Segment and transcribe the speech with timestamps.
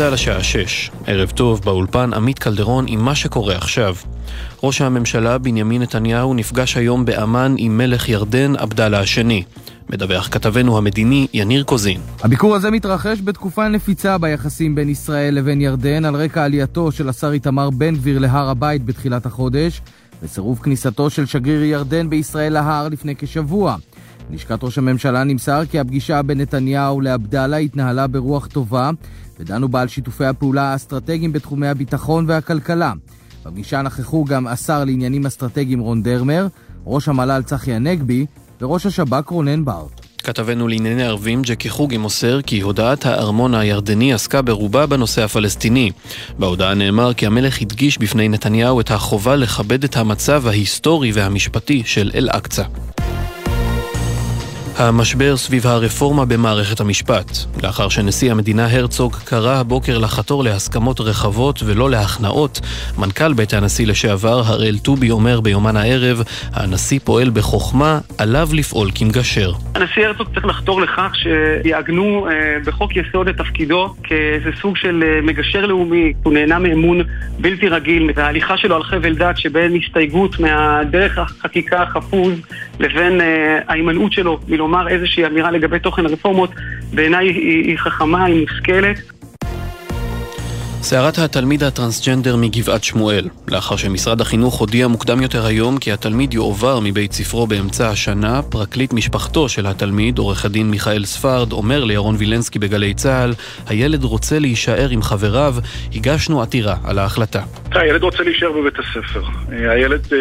[0.00, 0.90] צה"ל השעה 6.
[1.06, 3.94] ערב טוב, באולפן עמית קלדרון עם מה שקורה עכשיו.
[4.62, 9.42] ראש הממשלה בנימין נתניהו נפגש היום באמ"ן עם מלך ירדן עבדאללה השני.
[9.90, 12.00] מדווח כתבנו המדיני יניר קוזין.
[12.22, 17.32] הביקור הזה מתרחש בתקופה נפיצה ביחסים בין ישראל לבין ירדן על רקע עלייתו של השר
[17.32, 19.80] איתמר בן גביר להר הבית בתחילת החודש
[20.22, 23.76] וסירוב כניסתו של שגריר ירדן בישראל להר לפני כשבוע.
[24.32, 28.90] לשכת ראש הממשלה נמסר כי הפגישה בין נתניהו לעבדאללה התנהלה ברוח טובה
[29.40, 32.92] ודנו בה על שיתופי הפעולה האסטרטגיים בתחומי הביטחון והכלכלה.
[33.44, 36.46] בפגישה נכחו גם השר לעניינים אסטרטגיים רון דרמר,
[36.86, 38.26] ראש המל"ל צחי הנגבי
[38.60, 39.86] וראש השב"כ רונן בר.
[40.24, 45.90] כתבנו לענייני ערבים ג'קי חוגי מוסר כי הודעת הארמון הירדני עסקה ברובה בנושא הפלסטיני.
[46.38, 52.10] בהודעה נאמר כי המלך הדגיש בפני נתניהו את החובה לכבד את המצב ההיסטורי והמשפטי של
[52.14, 52.64] אל-אקצא.
[54.80, 57.30] המשבר סביב הרפורמה במערכת המשפט.
[57.62, 62.60] לאחר שנשיא המדינה הרצוג קרא הבוקר לחתור להסכמות רחבות ולא להכנעות,
[62.98, 66.22] מנכ"ל בית הנשיא לשעבר הראל טובי אומר ביומן הערב,
[66.54, 69.52] הנשיא פועל בחוכמה, עליו לפעול כמגשר.
[69.74, 75.20] הנשיא הרצוג צריך לחתור לכך שיעגנו אה, בחוק יסוד את תפקידו כאיזה סוג של אה,
[75.22, 76.12] מגשר לאומי.
[76.22, 77.00] הוא נהנה מאמון
[77.38, 82.32] בלתי רגיל, ההליכה שלו על חבל דת שבין הסתייגות מהדרך החקיקה החפוז
[82.80, 86.50] לבין אה, ההימנעות שלו מלומר איזושהי אמירה לגבי תוכן הרפורמות,
[86.94, 89.19] בעיניי היא, היא חכמה, היא מושכלת.
[90.82, 96.80] סערת התלמיד הטרנסג'נדר מגבעת שמואל, לאחר שמשרד החינוך הודיע מוקדם יותר היום כי התלמיד יועבר
[96.82, 102.58] מבית ספרו באמצע השנה, פרקליט משפחתו של התלמיד, עורך הדין מיכאל ספרד, אומר לירון וילנסקי
[102.58, 103.32] בגלי צה"ל,
[103.66, 105.54] הילד רוצה להישאר עם חבריו,
[105.94, 107.42] הגשנו עתירה על ההחלטה.
[107.72, 109.22] הילד רוצה להישאר בבית הספר.
[109.48, 110.18] הילד אה,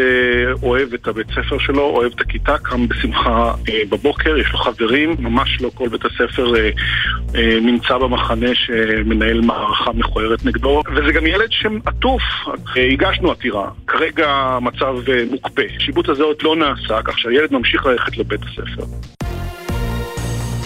[0.63, 5.15] אוהב את הבית ספר שלו, אוהב את הכיתה, קם בשמחה אה, בבוקר, יש לו חברים,
[5.19, 11.52] ממש לא כל בית הספר אה, נמצא במחנה שמנהל מערכה מכוערת נגדו, וזה גם ילד
[11.52, 12.21] שעטוף,
[12.76, 14.95] הגשנו עתירה, כרגע המצב
[15.32, 15.64] מוקפא.
[15.77, 18.83] השיבוט הזה עוד לא נעשה, כך שהילד ממשיך ללכת לבית הספר.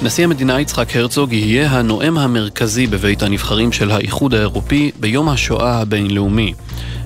[0.03, 6.53] נשיא המדינה יצחק הרצוג יהיה הנואם המרכזי בבית הנבחרים של האיחוד האירופי ביום השואה הבינלאומי.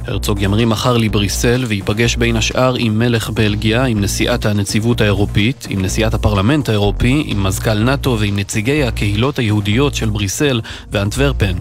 [0.07, 5.81] הרצוג ימריא מחר לבריסל וייפגש בין השאר עם מלך בלגיה, עם נשיאת הנציבות האירופית, עם
[5.81, 11.53] נשיאת הפרלמנט האירופי, עם מזכ"ל נאט"ו ועם נציגי הקהילות היהודיות של בריסל ואנטוורפן.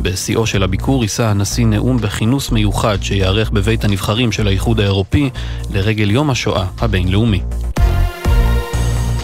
[0.00, 5.30] בשיאו של הביקור יישא הנשיא נאום בכינוס מיוחד שייערך בבית הנבחרים של האיחוד האירופי
[5.70, 7.40] לרגל יום השואה הבינלאומי.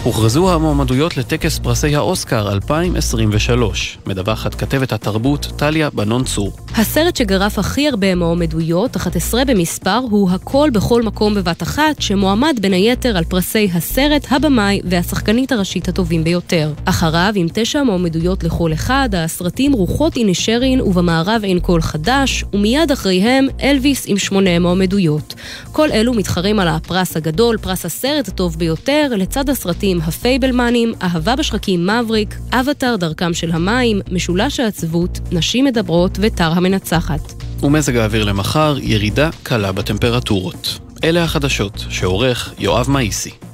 [0.03, 3.97] הוכרזו המועמדויות לטקס פרסי האוסקר 2023.
[4.05, 6.51] מדווחת כתבת התרבות טליה בנון צור.
[6.75, 12.73] הסרט שגרף הכי הרבה מועמדויות, 11 במספר, הוא הכל בכל מקום בבת אחת, שמועמד בין
[12.73, 16.73] היתר על פרסי הסרט, הבמאי והשחקנית הראשית הטובים ביותר.
[16.85, 23.47] אחריו, עם תשע מועמדויות לכל אחד, הסרטים רוחות אינשרין ובמערב אין קול חדש, ומיד אחריהם
[23.61, 25.33] אלוויס עם שמונה מועמדויות.
[25.71, 31.35] כל אלו מתחרים על הפרס הגדול, פרס הסרט הטוב ביותר, לצד הסרטים הסרטים הפייבלמנים, אהבה
[31.35, 37.33] בשחקים מאווריק, אבטאר דרכם של המים, משולש העצבות, נשים מדברות וטאר המנצחת.
[37.63, 40.79] ומזג האוויר למחר, ירידה קלה בטמפרטורות.
[41.03, 43.48] אלה החדשות, שעורך יואב מאיסי.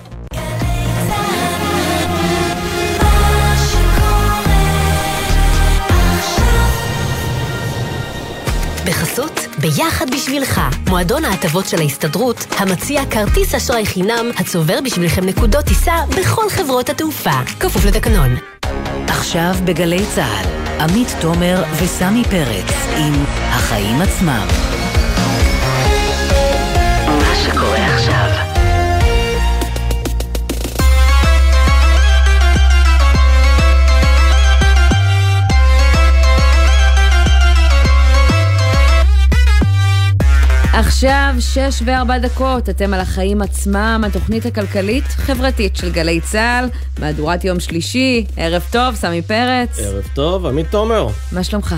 [9.66, 16.50] ביחד בשבילך, מועדון ההטבות של ההסתדרות, המציע כרטיס אשראי חינם, הצובר בשבילכם נקודות טיסה בכל
[16.50, 17.44] חברות התעופה.
[17.60, 18.36] כפוף לתקנון.
[19.08, 23.14] עכשיו בגלי צה"ל, עמית תומר וסמי פרץ עם
[23.50, 24.48] החיים עצמם.
[40.80, 46.70] עכשיו שש וארבע דקות, אתם על החיים עצמם, התוכנית הכלכלית-חברתית של גלי צה"ל,
[47.00, 49.80] מהדורת יום שלישי, ערב טוב, סמי פרץ.
[49.80, 51.08] ערב טוב, עמית תומר.
[51.32, 51.76] מה שלומך?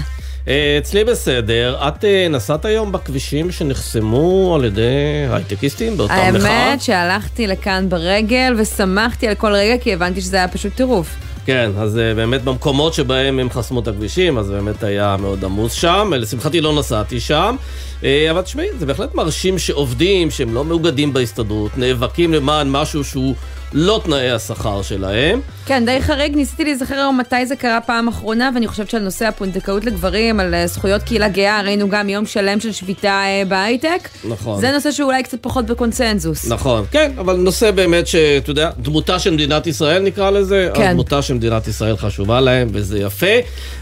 [0.48, 1.88] אה, אצלי בסדר.
[1.88, 6.70] את אה, נסעת היום בכבישים שנחסמו על ידי הייטקיסטים באותה מחאה?
[6.70, 11.16] האמת שהלכתי לכאן ברגל ושמחתי על כל רגע כי הבנתי שזה היה פשוט טירוף.
[11.48, 15.74] כן, אז uh, באמת במקומות שבהם הם חסמו את הכבישים, אז באמת היה מאוד עמוס
[15.74, 16.12] שם.
[16.16, 17.56] לשמחתי לא נסעתי שם.
[18.02, 23.36] Uh, אבל תשמעי, זה בהחלט מרשים שעובדים, שהם לא מאוגדים בהסתדרות, נאבקים למען משהו שהוא
[23.74, 25.42] לא תנאי השכר שלהם.
[25.66, 29.26] כן, די חריג, ניסיתי להיזכר היום מתי זה קרה פעם אחרונה, ואני חושבת שעל נושא
[29.26, 34.10] הפונדקאות לגברים, על אה, זכויות קהילה גאה, ראינו גם יום שלם של שביתה אה, בהייטק.
[34.24, 34.62] נכון.
[34.62, 36.48] זה נושא שאולי קצת פחות בקונצנזוס.
[36.48, 40.94] נכון, כן, אבל נושא באמת שאתה יודע, דמותה של מדינת ישראל נקרא לזה, כן.
[40.94, 43.36] דמותה של מדינת ישראל חשובה להם, וזה יפה.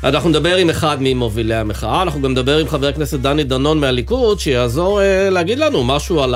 [0.03, 4.39] אנחנו נדבר עם אחד ממובילי המחאה, אנחנו גם נדבר עם חבר הכנסת דני דנון מהליכוד,
[4.39, 6.35] שיעזור אה, להגיד לנו משהו על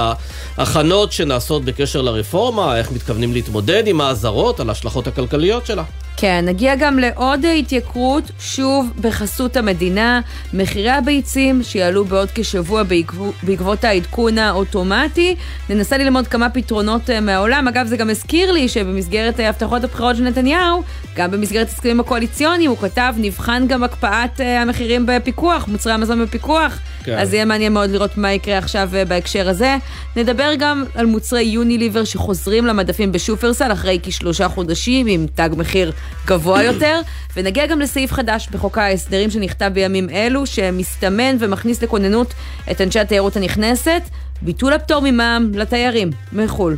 [0.57, 5.83] ההכנות שנעשות בקשר לרפורמה, איך מתכוונים להתמודד עם האזהרות, על ההשלכות הכלכליות שלה.
[6.17, 10.21] כן, נגיע גם לעוד התייקרות, שוב בחסות המדינה,
[10.53, 15.35] מחירי הביצים שיעלו בעוד כשבוע בעקב- בעקבות העדכון האוטומטי.
[15.69, 17.67] ננסה ללמוד כמה פתרונות אה, מהעולם.
[17.67, 20.83] אגב, זה גם הזכיר לי שבמסגרת הבטחות הבחירות של נתניהו,
[21.15, 26.79] גם במסגרת הסכמים הקואליציוניים, הוא כתב, נבחן גם הקפאת אה, המחירים בפיקוח, מוצרי המזון בפיקוח.
[27.09, 27.17] כן.
[27.17, 29.77] אז יהיה מעניין מאוד לראות מה יקרה עכשיו אה, בהקשר הזה.
[30.15, 35.91] נדבר גם על מוצרי יוניליבר שחוזרים למדפים בשופרסל אחרי כשלושה חודשים עם תג מחיר
[36.25, 37.01] גבוה יותר,
[37.35, 42.33] ונגיע גם לסעיף חדש בחוק ההסדרים שנכתב בימים אלו, שמסתמן ומכניס לכוננות
[42.71, 44.01] את אנשי התיירות הנכנסת,
[44.41, 46.77] ביטול הפטור ממע"מ לתיירים מחו"ל.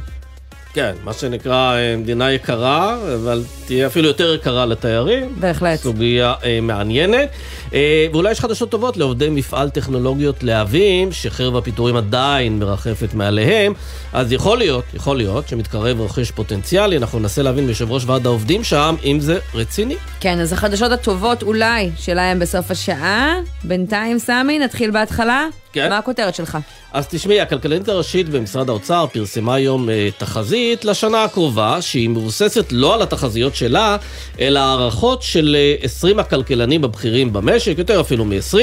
[0.74, 5.36] כן, מה שנקרא אה, מדינה יקרה, אבל תהיה אפילו יותר יקרה לתיירים.
[5.40, 5.80] בהחלט.
[5.80, 7.30] סוגיה אה, מעניינת.
[7.74, 13.74] אה, ואולי יש חדשות טובות לעובדי מפעל טכנולוגיות להבים, שחרב הפיטורים עדיין מרחפת מעליהם.
[14.14, 18.64] אז יכול להיות, יכול להיות, שמתקרב רוכש פוטנציאלי, אנחנו ננסה להבין מיושב ראש ועד העובדים
[18.64, 19.96] שם, אם זה רציני.
[20.20, 23.36] כן, אז החדשות הטובות אולי שלהם בסוף השעה.
[23.64, 25.48] בינתיים, סמי, נתחיל בהתחלה.
[25.74, 25.90] כן.
[25.90, 26.58] מה הכותרת שלך?
[26.94, 32.94] אז תשמעי, הכלכלנית הראשית במשרד האוצר פרסמה היום אה, תחזית לשנה הקרובה, שהיא מבוססת לא
[32.94, 33.98] על התחזיות שלה,
[34.40, 38.58] אלא הערכות של אה, 20 הכלכלנים הבכירים במשק, יותר אפילו מ-20,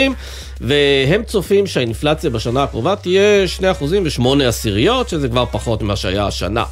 [0.61, 6.65] והם צופים שהאינפלציה בשנה הקרובה תהיה 2% ו-8 עשיריות, שזה כבר פחות ממה שהיה השנה.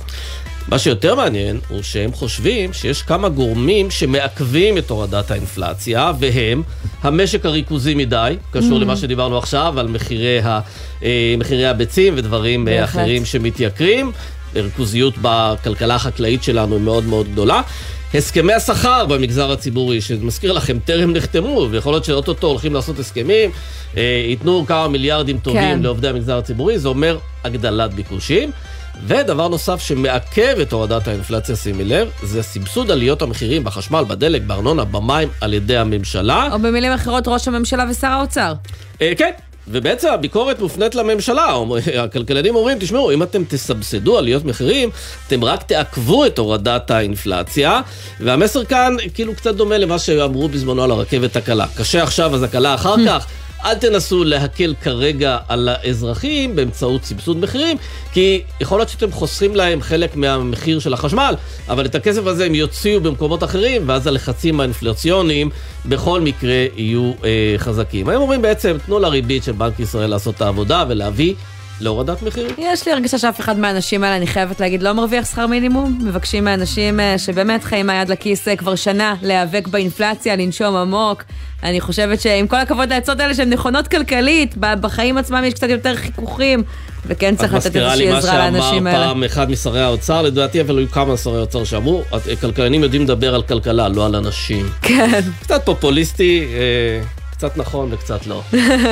[0.69, 6.63] מה שיותר מעניין הוא שהם חושבים שיש כמה גורמים שמעכבים את הורדת האינפלציה, והם
[7.03, 8.81] המשק הריכוזי מדי, קשור Mm.
[8.81, 10.61] למה שדיברנו עכשיו על מחירי, ה,
[11.03, 13.03] אה, מחירי הביצים ודברים אה, בהחלט.
[13.03, 14.13] אחרים שמתייקרים.
[14.55, 17.63] ריכוזיות בכלכלה החקלאית שלנו היא מאוד מאוד גדולה.
[18.15, 23.51] הסכמי השכר במגזר הציבורי, שמזכיר לכם, טרם נחתמו, ויכול להיות שאוטוטו הולכים לעשות הסכמים,
[23.97, 25.83] אה, ייתנו כמה מיליארדים טובים כן.
[25.83, 28.51] לעובדי המגזר הציבורי, זה אומר הגדלת ביקושים.
[29.05, 34.85] ודבר נוסף שמעכב את הורדת האינפלציה, שימי לב, זה סבסוד עליות המחירים בחשמל, בדלק, בארנונה,
[34.85, 36.49] במים, על ידי הממשלה.
[36.53, 38.53] או במילים אחרות, ראש הממשלה ושר האוצר.
[39.03, 39.31] אה, כן,
[39.69, 41.55] ובעצם הביקורת מופנית לממשלה.
[42.05, 44.91] הכלכלנים אומרים, תשמעו, אם אתם תסבסדו עליות מחירים,
[45.27, 47.81] אתם רק תעכבו את הורדת האינפלציה.
[48.21, 51.67] והמסר כאן כאילו קצת דומה למה שאמרו בזמנו על הרכבת הקלה.
[51.77, 53.27] קשה עכשיו, אז הקלה אחר כך.
[53.65, 57.77] אל תנסו להקל כרגע על האזרחים באמצעות סבסוד מחירים,
[58.13, 61.35] כי יכול להיות שאתם חוסכים להם חלק מהמחיר של החשמל,
[61.69, 65.51] אבל את הכסף הזה הם יוציאו במקומות אחרים, ואז הלחצים האינפלציוניים
[65.87, 68.09] בכל מקרה יהיו אה, חזקים.
[68.09, 71.35] הם אומרים בעצם, תנו לריבית של בנק ישראל לעשות את העבודה ולהביא
[71.81, 72.51] להורדת מחירים.
[72.59, 75.99] יש לי הרגשה שאף אחד מהאנשים האלה, אני חייבת להגיד, לא מרוויח שכר מינימום.
[76.03, 81.23] מבקשים מאנשים אה, שבאמת חיים מהיד לכיס אה, כבר שנה להיאבק באינפלציה, לנשום עמוק.
[81.63, 85.97] אני חושבת שעם כל הכבוד לעצות האלה שהן נכונות כלכלית, בחיים עצמם יש קצת יותר
[85.97, 86.63] חיכוכים,
[87.07, 89.07] וכן צריך את לתת מזכירה לי איזושהי מה עזרה שאמר לאנשים האלה.
[89.07, 92.03] פעם אחד משרי האוצר, לדעתי, אבל היו כמה שרי אוצר שאמרו,
[92.41, 94.67] כלכלנים יודעים לדבר על כלכלה, לא על אנשים.
[94.83, 95.21] כן.
[95.43, 98.43] קצת פופוליסטי, אה, קצת נכון וקצת לא.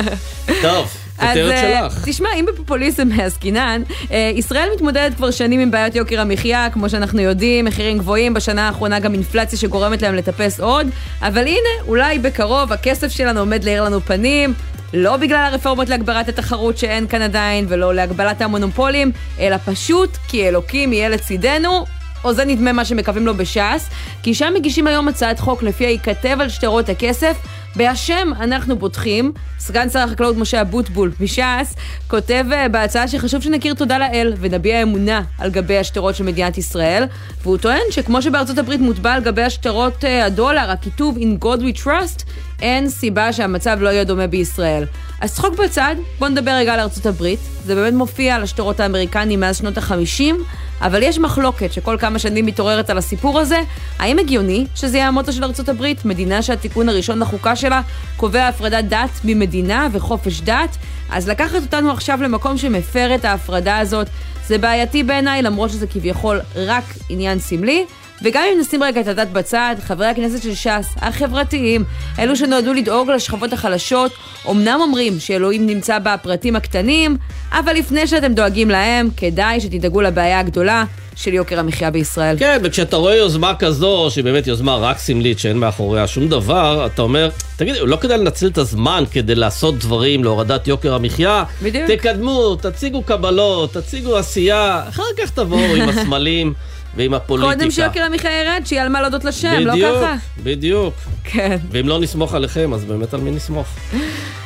[0.61, 2.05] טוב, כותרת אה, שלך.
[2.05, 3.81] תשמע, אם בפופוליזם עסקינן,
[4.11, 8.67] אה, ישראל מתמודדת כבר שנים עם בעיות יוקר המחיה, כמו שאנחנו יודעים, מחירים גבוהים, בשנה
[8.67, 10.87] האחרונה גם אינפלציה שגורמת להם לטפס עוד,
[11.21, 14.53] אבל הנה, אולי בקרוב הכסף שלנו עומד להאיר לנו פנים.
[14.93, 20.93] לא בגלל הרפורמות להגברת התחרות שאין כאן עדיין, ולא להגבלת המונופולים, אלא פשוט כי אלוקים
[20.93, 21.85] יהיה לצידנו,
[22.23, 23.89] או זה נדמה מה שמקווים לו בש"ס,
[24.23, 27.37] כי שם מגישים היום הצעת חוק לפיה ייכתב על שטרות הכסף
[27.75, 29.31] בהשם אנחנו בוטחים.
[29.59, 31.75] סגן שר החקלאות משה אבוטבול מש"ס
[32.07, 37.03] כותב אה, בהצעה שחשוב שנכיר תודה לאל ונביע אמונה על גבי השטרות של מדינת ישראל,
[37.43, 41.83] והוא טוען שכמו שבארצות הברית מוטבע על גבי השטרות אה, הדולר הכיתוב In God We
[41.83, 42.23] Trust,
[42.61, 44.85] אין סיבה שהמצב לא יהיה דומה בישראל.
[45.21, 47.39] אז צחוק בצד, בואו נדבר רגע על ארצות הברית.
[47.65, 50.33] זה באמת מופיע על השטרות האמריקניים מאז שנות ה-50,
[50.81, 53.61] אבל יש מחלוקת שכל כמה שנים מתעוררת על הסיפור הזה.
[53.99, 57.81] האם הגיוני שזה יהיה המוטו של ארצות הברית, מדינה שהתיקון הראשון לחוקה שלה
[58.17, 60.77] קובע הפרדת דת ממדינה וחופש דת?
[61.09, 64.07] אז לקחת אותנו עכשיו למקום שמפר את ההפרדה הזאת,
[64.47, 67.85] זה בעייתי בעיניי, למרות שזה כביכול רק עניין סמלי.
[68.21, 71.83] וגם אם נשים רגע את הדת בצד, חברי הכנסת של ש"ס, החברתיים,
[72.19, 74.11] אלו שנועדו לדאוג לשכבות החלשות,
[74.49, 77.17] אמנם אומרים שאלוהים נמצא בפרטים הקטנים,
[77.51, 80.83] אבל לפני שאתם דואגים להם, כדאי שתדאגו לבעיה הגדולה
[81.15, 82.35] של יוקר המחיה בישראל.
[82.39, 87.01] כן, וכשאתה רואה יוזמה כזו, שהיא באמת יוזמה רק סמלית, שאין מאחוריה שום דבר, אתה
[87.01, 91.43] אומר, תגיד, לא כדאי לנצל את הזמן כדי לעשות דברים להורדת יוקר המחיה?
[91.61, 91.91] בדיוק.
[91.91, 96.53] תקדמו, תציגו קבלות, תציגו עשייה, אחר כך תבואו עם הסמלים.
[96.95, 97.55] ועם הפוליטיקה.
[97.57, 100.15] קודם שיוקר המחיה ירד, שיהיה על מה להודות לשם, לא בדיוק, ככה?
[100.43, 100.93] בדיוק.
[101.23, 101.57] כן.
[101.71, 103.67] ואם לא נסמוך עליכם, אז באמת על מי נסמוך?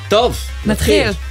[0.09, 1.07] טוב, נתחיל.
[1.07, 1.28] נתחיל.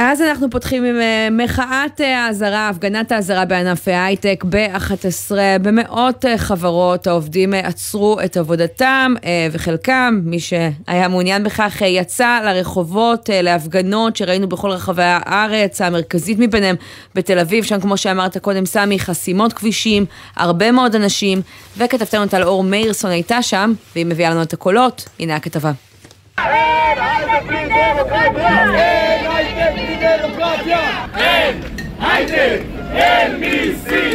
[0.00, 6.38] אז אנחנו פותחים עם אה, מחאת אה, האזהרה, הפגנת האזהרה בענף ההייטק ב-11 במאות אה,
[6.38, 7.06] חברות.
[7.06, 9.14] העובדים עצרו את עבודתם
[9.52, 16.76] וחלקם, מי שהיה מעוניין בכך, יצא לרחובות, להפגנות שראינו בכל רחבי הארץ, המרכזית מביניהם
[17.14, 20.04] בתל אביב, שם כמו שאמרת קודם סמי, חסימות כבישים,
[20.36, 21.42] הרבה מאוד אנשים,
[21.76, 25.87] וכתבתנו טל אור מאירסון הייתה שם, והיא מביאה לנו את הקולות, הנה הכתבה.
[26.46, 28.74] Ei, nós é primeiro campeão!
[28.74, 31.08] Ei, nós é primeiro campeão!
[31.16, 31.87] Ei!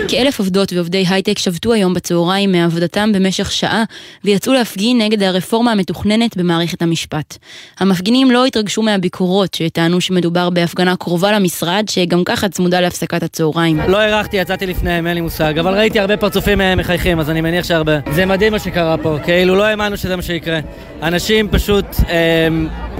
[0.07, 3.83] כאלף עובדות ועובדי הייטק שבתו היום בצהריים מעבודתם במשך שעה
[4.23, 7.37] ויצאו להפגין נגד הרפורמה המתוכננת במערכת המשפט.
[7.79, 13.79] המפגינים לא התרגשו מהביקורות שטענו שמדובר בהפגנה קרובה למשרד שגם ככה צמודה להפסקת הצהריים.
[13.87, 17.41] לא הערכתי, יצאתי לפניהם, אין לי מושג, אבל ראיתי הרבה פרצופים אה, מחייכים, אז אני
[17.41, 17.99] מניח שהרבה.
[18.11, 20.59] זה מדהים מה שקרה פה, כאילו לא האמנו שזה מה שיקרה.
[21.01, 22.47] אנשים פשוט אה,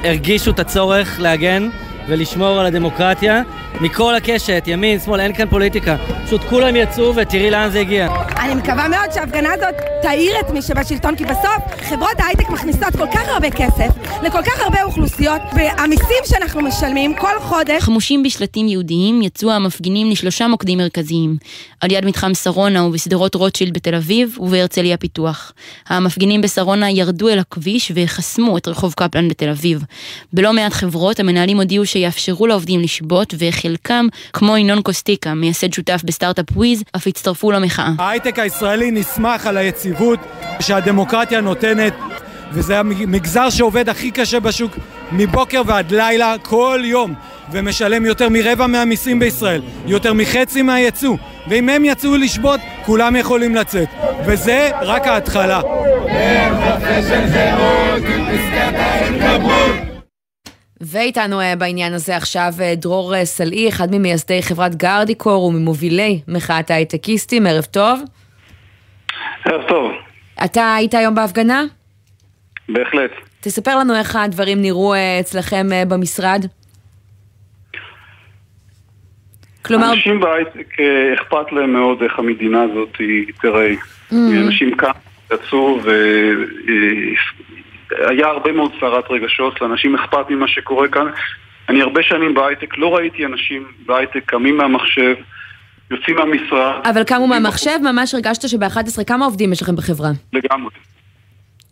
[0.04, 1.70] הרגישו את הצורך להגן
[2.08, 3.42] ולשמור על הדמוקרטיה
[3.82, 5.96] מכל הקשת, ימין, שמאל, אין כאן פוליטיקה.
[6.26, 8.08] פשוט כולם יצאו ותראי לאן זה הגיע.
[8.40, 13.08] אני מקווה מאוד שההפגנה הזאת תעיר את מי שבשלטון, כי בסוף חברות ההייטק מכניסות כל
[13.14, 13.90] כך הרבה כסף
[14.24, 17.82] לכל כך הרבה אוכלוסיות, והמיסים שאנחנו משלמים כל חודש...
[17.84, 21.38] חמושים בשלטים יהודיים יצאו המפגינים לשלושה מוקדים מרכזיים,
[21.82, 25.52] על יד מתחם שרונה ובשדרות רוטשילד בתל אביב ובהרצליה פיתוח.
[25.88, 29.84] המפגינים בשרונה ירדו אל הכביש וחסמו את רחוב קפלן בתל אביב.
[30.34, 36.46] בלא מעט חברות המנהלים הודיעו שיאפשרו לעובדים לשבות וחלקם, כמו ינון קוסטיקה, מייסד שותף בסטארט-אפ
[36.56, 37.92] וויז, אף הצטרפו למחאה.
[38.00, 39.93] ההייטק הישראלי נסמך על היציבות
[40.60, 41.94] שהדמוקרטיה נותנת
[42.52, 44.78] וזה המגזר שעובד הכי קשה בשוק
[45.12, 47.14] מבוקר ועד לילה כל יום
[47.52, 51.16] ומשלם יותר מרבע מהמיסים בישראל, יותר מחצי מהייצוא.
[51.48, 53.88] ואם הם יצאו לשבות, כולם יכולים לצאת.
[54.26, 55.62] וזה רק ההתחלה.
[60.82, 66.72] ואיתנו אה, בעניין הזה עכשיו אה, דרור אה, סלעי, אחד ממייסדי חברת גרדיקור וממובילי מחאת
[66.72, 68.00] ההייטקיסטים, ערב טוב.
[69.46, 69.92] ערב טוב,
[70.46, 71.64] אתה היית היום בהפגנה?
[72.70, 73.12] בהחלט.
[73.42, 76.46] תספר לנו איך הדברים נראו אה, אצלכם אה, במשרד.
[79.66, 83.74] כלומר, אנשים בהייטק אה, אכפת להם מאוד איך המדינה הזאת היא תיראה.
[84.12, 84.16] Mm.
[84.46, 84.92] אנשים כאן
[85.34, 85.80] יצאו
[87.90, 91.06] והיה הרבה מאוד סערת רגשות, לאנשים אכפת ממה שקורה כאן.
[91.70, 95.16] אני הרבה שנים בהייטק, לא ראיתי אנשים בהייטק קמים מהמחשב,
[95.92, 96.82] יוצאים מהמשרד.
[96.86, 100.10] אבל קמו מהמחשב, ממש הרגשת שב-11 כמה עובדים יש לכם בחברה?
[100.34, 100.70] לגמרי.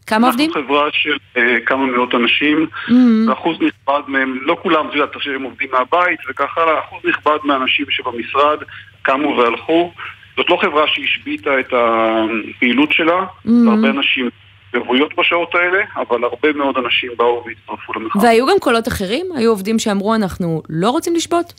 [0.08, 0.50] כמה עובדים?
[0.50, 2.92] אנחנו חברה של אה, כמה מאות אנשים, Mhm.
[3.30, 7.86] ואחוז נכבד מהם, לא כולם, את יודעת, הם עובדים מהבית וכך הלאה, אחוז נכבד מהאנשים
[7.90, 8.58] שבמשרד
[9.02, 9.92] קמו והלכו.
[10.38, 13.50] זאת לא חברה שהשביתה את הפעילות שלה, Mhm.
[13.70, 14.30] הרבה אנשים
[14.76, 18.22] רוויות בשעות האלה, אבל הרבה מאוד אנשים באו והצטרפו למחאה.
[18.24, 19.26] והיו גם קולות אחרים?
[19.36, 21.54] היו עובדים שאמרו אנחנו לא רוצים לשבות?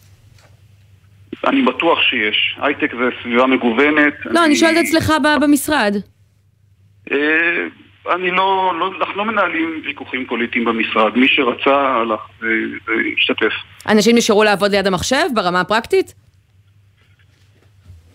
[1.47, 2.57] אני בטוח שיש.
[2.59, 4.15] הייטק זה סביבה מגוונת.
[4.25, 5.97] לא, אני שואלת אצלך במשרד.
[7.13, 7.67] אה,
[8.11, 11.17] אני לא, לא, אנחנו לא מנהלים ויכוחים פוליטיים במשרד.
[11.17, 13.53] מי שרצה הלך והשתתף.
[13.89, 16.15] אנשים נשארו לעבוד ליד המחשב ברמה הפרקטית?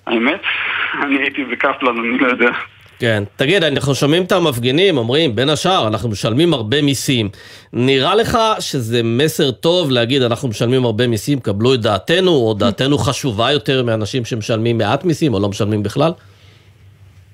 [0.08, 0.42] האמת,
[1.04, 2.52] אני הייתי בקפלן, אני לא יודע.
[3.00, 3.24] כן.
[3.36, 7.30] תגיד, אנחנו שומעים את המפגינים, אומרים, בין השאר, אנחנו משלמים הרבה מיסים.
[7.74, 12.98] נראה לך שזה מסר טוב להגיד, אנחנו משלמים הרבה מיסים, קבלו את דעתנו, או דעתנו
[12.98, 16.12] חשובה יותר מאנשים שמשלמים מעט מיסים, או לא משלמים בכלל?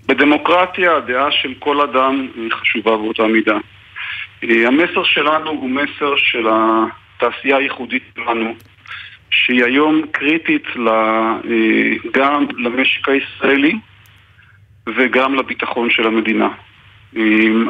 [0.08, 3.58] בדמוקרטיה הדעה של כל אדם היא חשובה באותה מידה.
[4.44, 8.54] אה, המסר שלנו הוא מסר של התעשייה הייחודית שלנו,
[9.30, 11.34] שהיא היום קריטית אה,
[12.14, 13.74] גם למשק הישראלי
[14.88, 16.50] וגם לביטחון של המדינה.
[17.18, 17.22] אה,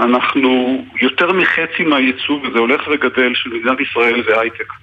[0.03, 4.73] אנחנו יותר מחצי מהייצוא, וזה הולך וגדל, של מדינת ישראל זה הייטק.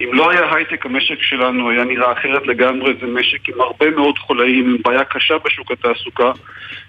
[0.00, 4.18] אם לא היה הייטק, המשק שלנו היה נראה אחרת לגמרי, זה משק עם הרבה מאוד
[4.18, 6.32] חולאים, עם בעיה קשה בשוק התעסוקה,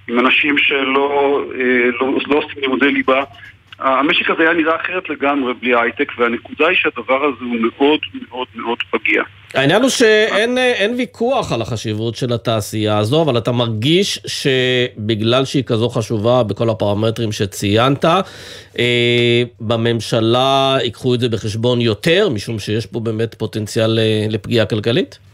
[0.08, 3.24] עם אנשים שלא אה, לא, לא עושים לימודי ליבה,
[3.80, 8.48] המשק הזה היה נראה אחרת לגמרי בלי הייטק, והנקודה היא שהדבר הזה הוא מאוד מאוד
[8.56, 9.24] מאוד פגיע.
[9.54, 15.64] העניין הוא שאין אין ויכוח על החשיבות של התעשייה הזו, אבל אתה מרגיש שבגלל שהיא
[15.64, 18.06] כזו חשובה בכל הפרמטרים שציינת,
[18.80, 25.27] אה, בממשלה ייקחו את זה בחשבון יותר, משום שיש פה באמת פוטנציאל אה, לפגיעה כלכלית?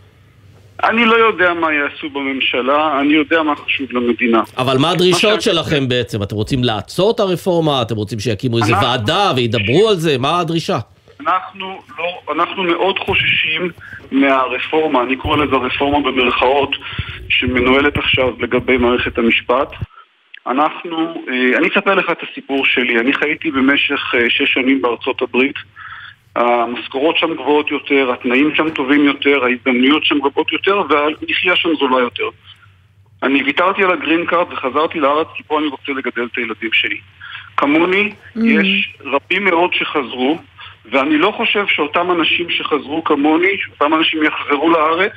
[0.84, 4.42] אני לא יודע מה יעשו בממשלה, אני יודע מה חשוב למדינה.
[4.58, 6.24] אבל מה הדרישות שלכם בעצם?
[6.24, 7.82] אתם רוצים לעצור את הרפורמה?
[7.82, 10.18] אתם רוצים שיקימו איזה אנחנו- ועדה וידברו על זה?
[10.18, 10.78] מה הדרישה?
[11.28, 13.70] אנחנו לא, אנחנו מאוד חוששים
[14.12, 16.76] מהרפורמה, אני קורא לזה רפורמה במרכאות,
[17.30, 19.68] שמנוהלת עכשיו לגבי מערכת המשפט.
[20.48, 20.98] אנחנו,
[21.30, 25.56] אה, אני אספר לך את הסיפור שלי, אני חייתי במשך אה, שש שנים בארצות הברית.
[26.36, 32.00] המשכורות שם גבוהות יותר, התנאים שם טובים יותר, ההזדמנויות שם רבות יותר והמחיה שם זולה
[32.00, 32.30] יותר.
[33.24, 36.70] אני ויתרתי על ה green card וחזרתי לארץ כי פה אני רוצה לגדל את הילדים
[36.74, 36.98] שלי.
[37.58, 38.40] כמוני, Mm.
[38.46, 40.40] יש רבים מאוד שחזרו,
[40.92, 45.12] ואני לא חושב שאותם אנשים שחזרו כמוני, שאותם אנשים יחזרו לארץ,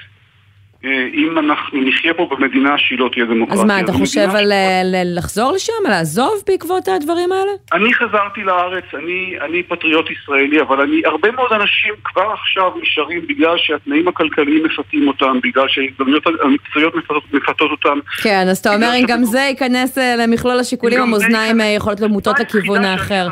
[1.14, 3.62] אם אנחנו נחיה פה במדינה שהיא לא תהיה דמוקרטיה.
[3.62, 7.52] אז מה, אתה חושב על אה, לחזור לשם, לעזוב בעקבות הדברים האלה?
[7.72, 13.26] אני חזרתי לארץ, אני, אני פטריוט ישראלי, אבל אני, הרבה מאוד אנשים כבר עכשיו נשארים
[13.26, 16.94] בגלל שהתנאים הכלכליים מפתים אותם, בגלל שההזדמנויות המקצועיות
[17.32, 17.98] מפתות, אותם.
[18.22, 22.12] כן, אז אתה אומר אם גם זה ייכנס אה, למכלול השיקולים, המאזניים אה, יכולות להיות
[22.12, 23.28] מוטות לכיוון האחר.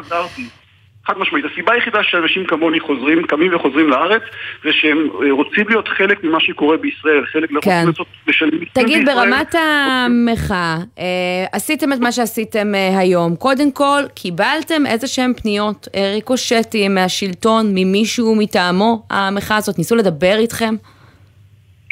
[1.06, 1.44] חד משמעית.
[1.52, 4.22] הסיבה היחידה שאנשים כמוני חוזרים, קמים וחוזרים לארץ,
[4.64, 7.84] זה שהם אה, רוצים להיות חלק ממה שקורה בישראל, חלק כן.
[7.86, 9.30] לעשות לשלם תגיד, בישראל.
[9.30, 11.04] ברמת המחאה, אה,
[11.52, 13.36] עשיתם את מה שעשיתם אה, היום.
[13.36, 20.36] קודם כל, קיבלתם איזה שהם פניות אה, ריקושטים מהשלטון, ממישהו מטעמו, המחאה הזאת, ניסו לדבר
[20.38, 20.74] איתכם?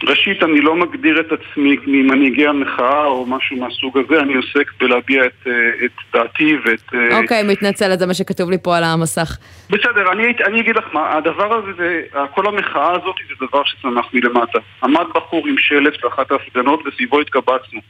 [0.08, 5.26] ראשית, אני לא מגדיר את עצמי ממנהיגי המחאה או משהו מהסוג הזה, אני עוסק בלהביע
[5.26, 5.52] את, אה,
[5.84, 6.94] את דעתי ואת...
[6.94, 9.38] אה, אוקיי, מתנצלת, זה מה שכתוב לי פה על המסך.
[9.70, 12.02] בסדר, אני, אני אגיד לך מה, הדבר הזה, זה,
[12.34, 14.58] כל המחאה הזאת זה דבר שצמח מלמטה.
[14.82, 17.80] עמד בחור עם שלט באחת ההפגנות וסביבו התקבצנו.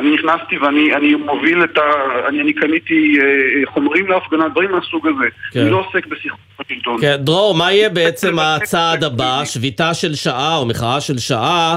[0.00, 1.82] אני נכנסתי ואני אני מוביל את ה...
[2.28, 3.26] אני, אני קניתי אה,
[3.72, 5.24] חומרים להפגנה, דברים מהסוג הזה.
[5.52, 5.60] כן.
[5.60, 7.00] אני לא עוסק בשיחות בשלטון.
[7.00, 9.40] כן, דרור, מה יהיה בעצם הצעד הבא?
[9.44, 11.76] שביתה של שעה או מחאה של שעה?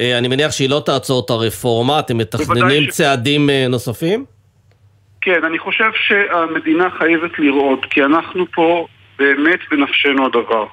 [0.00, 4.24] אה, אני מניח שהיא לא תעצור את הרפורמה, אתם מתכננים ש- צעדים אה, נוספים?
[5.20, 8.86] כן, אני חושב שהמדינה חייבת לראות, כי אנחנו פה
[9.18, 10.64] באמת בנפשנו הדבר.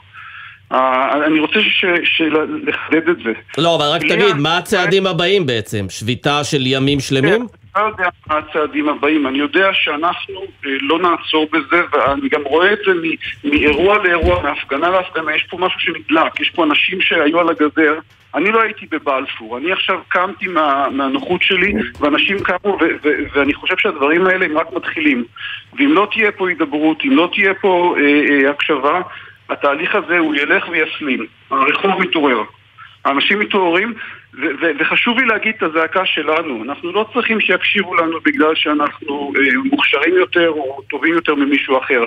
[0.72, 2.22] אה, אני רוצה ש- ש-
[2.68, 3.34] לחדד את זה.
[3.58, 5.86] לא, אבל רק תגיד, מה הצעדים הבאים בעצם?
[5.90, 7.48] שביתה של ימים שלמים?
[7.76, 12.42] אני לא יודע מה הצעדים הבאים, אני יודע שאנחנו אה, לא נעצור בזה, ואני גם
[12.46, 12.92] רואה את זה
[13.44, 18.00] מאירוע לאירוע, מהפגנה להפגנה, יש פה משהו שנדלק, יש פה אנשים שהיו על הגדר,
[18.36, 23.54] אני לא הייתי בבלפור, אני עכשיו קמתי מה, מהנוחות שלי, ואנשים קמו, ו- ו- ואני
[23.54, 25.26] חושב שהדברים האלה הם רק מתחילים.
[25.78, 28.04] ואם לא תהיה פה הידברות, אם לא תהיה פה אה,
[28.46, 29.02] אה, הקשבה,
[29.50, 31.26] התהליך הזה הוא ילך ויסלים.
[31.52, 32.44] הרחוב מתעורר.
[33.06, 33.94] האנשים מתעוררים,
[34.34, 36.64] ו- ו- וחשוב לי להגיד את הזעקה שלנו.
[36.64, 42.04] אנחנו לא צריכים שיקשיבו לנו בגלל שאנחנו אה, מוכשרים יותר או טובים יותר ממישהו אחר.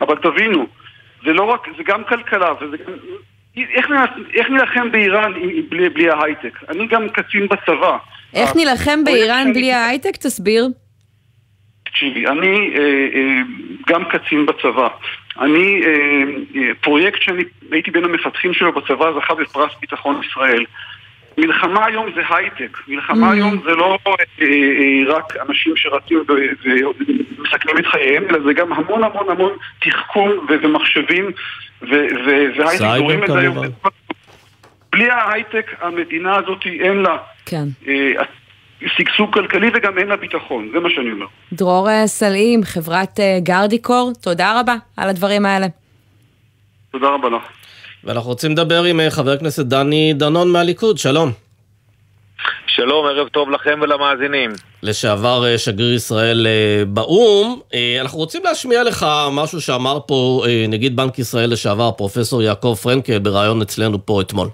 [0.00, 0.66] אבל תבינו,
[1.24, 2.92] זה לא רק, זה גם כלכלה, וזה גם...
[3.56, 3.86] איך,
[4.34, 5.32] איך נילחם באיראן
[5.68, 6.58] בלי, בלי ההייטק?
[6.68, 7.96] אני גם קצין בצבא.
[8.34, 10.16] איך נילחם באיראן בלי ההייטק?
[10.16, 10.68] תסביר.
[11.84, 13.40] תקשיבי, אני אה, אה,
[13.88, 14.88] גם קצין בצבא.
[15.40, 15.90] אני, אה,
[16.56, 20.64] אה, פרויקט שאני הייתי בין המפתחים שלו בצבא זכה בפרס ביטחון ישראל.
[21.38, 23.34] מלחמה היום זה הייטק, מלחמה Mm.
[23.34, 29.04] היום זה לא אה, אה, רק אנשים שרצים ומסכנים את חייהם, אלא זה גם המון
[29.04, 31.30] המון המון תחכום ומחשבים
[31.82, 32.84] והייטק.
[33.00, 33.56] רואים את זה היום.
[34.92, 37.64] בלי ההייטק המדינה הזאת אין לה כן.
[37.88, 38.12] אה,
[38.80, 41.26] שגשוג כלכלי וגם אין לה ביטחון, זה מה שאני אומר.
[41.52, 45.66] דרור אה, סלעים, חברת אה, גרדיקור, תודה רבה על הדברים האלה.
[46.92, 47.42] תודה רבה לך.
[48.04, 51.32] ואנחנו רוצים לדבר עם אה, חבר הכנסת דני דנון מהליכוד, שלום.
[52.66, 54.50] שלום, ערב טוב לכם ולמאזינים.
[54.82, 56.46] לשעבר שגריר ישראל
[56.88, 57.60] באו"ם.
[58.00, 63.62] אנחנו רוצים להשמיע לך משהו שאמר פה נגיד בנק ישראל לשעבר, פרופסור יעקב פרנקל, בריאיון
[63.62, 64.48] אצלנו פה אתמול.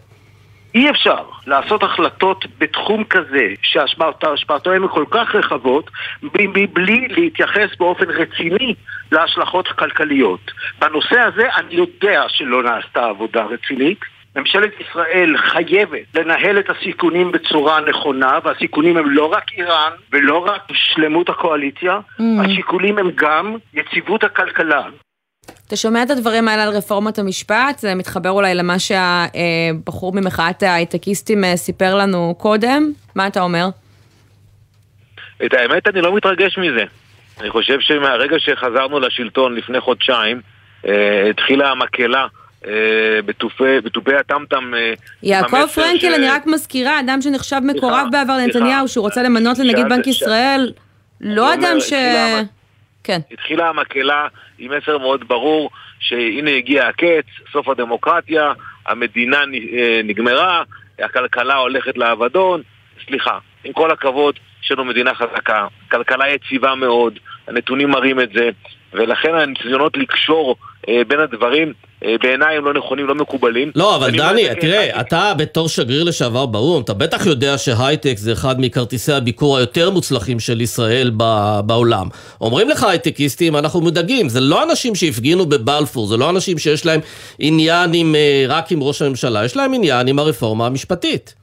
[0.75, 5.91] אי אפשר לעשות החלטות בתחום כזה שהשפעתו הן כל כך רחבות
[6.23, 8.75] מבלי להתייחס באופן רציני
[9.13, 10.51] להשלכות הכלכליות.
[10.79, 13.99] בנושא הזה אני יודע שלא נעשתה עבודה רצינית.
[14.37, 20.63] ממשלת ישראל חייבת לנהל את הסיכונים בצורה נכונה, והסיכונים הם לא רק איראן ולא רק
[20.73, 22.23] שלמות הקואליציה, Mm.
[22.45, 24.83] השיקולים הם גם יציבות הכלכלה.
[25.73, 27.79] אתה שומע את הדברים האלה על רפורמת המשפט?
[27.79, 32.93] זה מתחבר אולי למה שהבחור ממחאת ההייטקיסטים אה, סיפר לנו קודם?
[33.15, 33.69] מה אתה אומר?
[35.47, 36.85] את האמת, אני לא מתרגש מזה.
[37.41, 40.41] אני חושב שמהרגע שחזרנו לשלטון לפני חודשיים,
[40.87, 42.27] אה, התחילה המקהלה.
[42.67, 44.75] אה, בתופי, הטמטם.
[44.75, 46.15] אה, יעקב פרנקל.
[46.15, 50.73] אני רק מזכירה, אדם שנחשב מקורב בעבר לנתניהו, שהוא רוצה למנות לנגיד בנק ישראל,
[51.21, 51.93] לא אדם ש...
[53.05, 53.19] כן.
[53.31, 58.53] התחילה המקהלה עם מסר מאוד ברור, שהנה הגיע הקץ, סוף הדמוקרטיה,
[58.87, 60.63] המדינה אה, נגמרה,
[60.99, 62.63] הכלכלה הולכת לאבדון.
[63.07, 68.51] סליחה, עם כל הכבוד, יש לנו מדינה חזקה, כלכלה יציבה מאוד, הנתונים מראים את זה,
[68.93, 70.57] ולכן הניסיונות לקשור
[70.89, 71.73] אה, בין הדברים
[72.23, 73.71] בעיניי הם לא נכונים, לא מקובלים.
[73.75, 78.55] לא, אבל דני, תראה, אתה בתור שגריר לשעבר באו"ם, אתה בטח יודע שהייטק זה אחד
[78.59, 81.11] מכרטיסי הביקור היותר מוצלחים של ישראל
[81.67, 82.07] בעולם.
[82.41, 87.01] אומרים לך הייטקיסטים, אנחנו מודאגים, זה לא אנשים שהפגינו בבלפור, זה לא אנשים שיש להם
[87.39, 91.35] עניין עם, אה, רק עם ראש הממשלה, יש להם עניין עם הרפורמה המשפטית.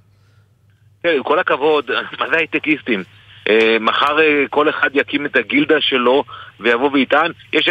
[1.04, 3.04] כן, עם כל הכבוד, מה זה הייטקיסטים?
[3.80, 4.18] מחר
[4.50, 6.24] כל אחד יקים את הגילדה שלו
[6.60, 7.32] ויבוא ויטען.
[7.54, 7.70] יש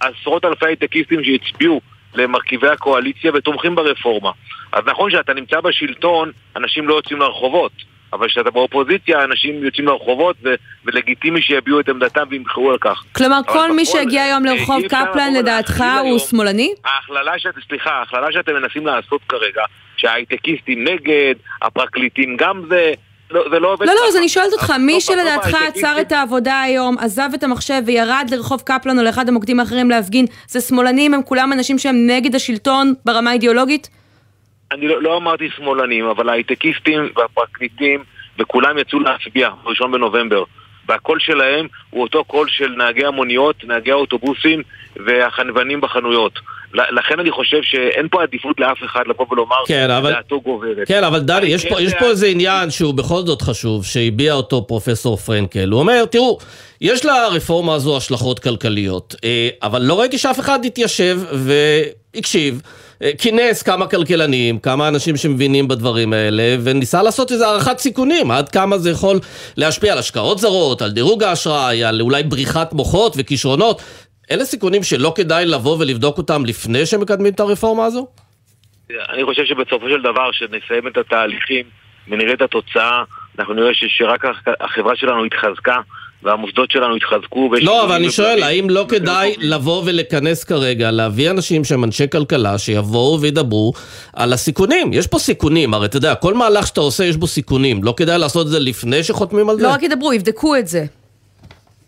[0.00, 1.80] עשרות אלפי הייטקיסטים שהצביעו
[2.14, 4.30] למרכיבי הקואליציה ותומכים ברפורמה.
[4.72, 7.72] אז נכון שאתה נמצא בשלטון, אנשים לא יוצאים לרחובות.
[8.12, 10.36] אבל כשאתה באופוזיציה, אנשים יוצאים לרחובות,
[10.84, 13.02] ולגיטימי שיביעו את עמדתם וימחרו על כך.
[13.12, 16.74] כלומר, כל מי שהגיע היום לרחוב קפלן, לדעתך, הוא שמאלני?
[16.84, 19.62] ההכללה שאת, סליחה, ההכללה שאתם מנסים לעשות כרגע,
[19.96, 22.92] שההייטקיסטים נגד, הפרקליטים גם זה,
[23.30, 26.60] לא, זה לא עובד לא, לא, אז אני שואלת אותך, מי שלדעתך עצר את העבודה
[26.60, 31.22] היום, עזב את המחשב וירד לרחוב קפלן או לאחד המוקדים האחרים להפגין, זה שמאלנים, הם
[31.22, 33.88] כולם אנשים שהם נגד השלטון ברמה האידיאולוגית?
[34.72, 38.04] אני לא, לא אמרתי שמאלנים, אבל ההייטקיסטים והפרקליטים
[38.38, 40.44] וכולם יצאו להצביע ב-1 בנובמבר.
[40.88, 44.62] והקול שלהם הוא אותו קול של נהגי המוניות, נהגי האוטובוסים
[45.06, 46.32] והחנוונים בחנויות.
[46.74, 50.12] לכן אני חושב שאין פה עדיפות לאף אחד לבוא ולומר כן, אבל...
[50.12, 50.88] דעתו גוברת.
[50.88, 54.66] כן, אבל דני, יש, פה, יש פה איזה עניין שהוא בכל זאת חשוב, שהביע אותו
[54.66, 55.68] פרופסור פרנקל.
[55.68, 56.38] הוא אומר, תראו,
[56.80, 62.62] יש לרפורמה הזו השלכות כלכליות, אה, אבל לא ראיתי שאף אחד התיישב והקשיב.
[63.02, 68.48] אה, כינס כמה כלכלנים, כמה אנשים שמבינים בדברים האלה, וניסה לעשות איזו הערכת סיכונים, עד
[68.48, 69.20] כמה זה יכול
[69.56, 73.82] להשפיע על השקעות זרות, על דירוג האשראי, על אולי בריחת מוחות וכישרונות.
[74.30, 78.06] אלה סיכונים שלא כדאי לבוא ולבדוק אותם לפני שמקדמים את הרפורמה הזו?
[78.90, 81.64] אני חושב שבסופו של דבר, שנסיים את התהליכים
[82.08, 83.02] ונראה את התוצאה,
[83.38, 84.24] אנחנו נראה שרק
[84.60, 85.80] החברה שלנו התחזקה.
[86.22, 87.50] והמוסדות שלנו התחזקו.
[87.62, 92.58] לא, אבל אני שואל, האם לא כדאי לבוא ולכנס כרגע, להביא אנשים שהם אנשי כלכלה,
[92.58, 93.72] שיבואו וידברו
[94.12, 94.92] על הסיכונים?
[94.92, 97.84] יש פה סיכונים, הרי אתה יודע, כל מהלך שאתה עושה יש בו סיכונים.
[97.84, 99.62] לא כדאי לעשות את זה לפני שחותמים על זה?
[99.62, 100.84] לא רק ידברו, יבדקו את זה.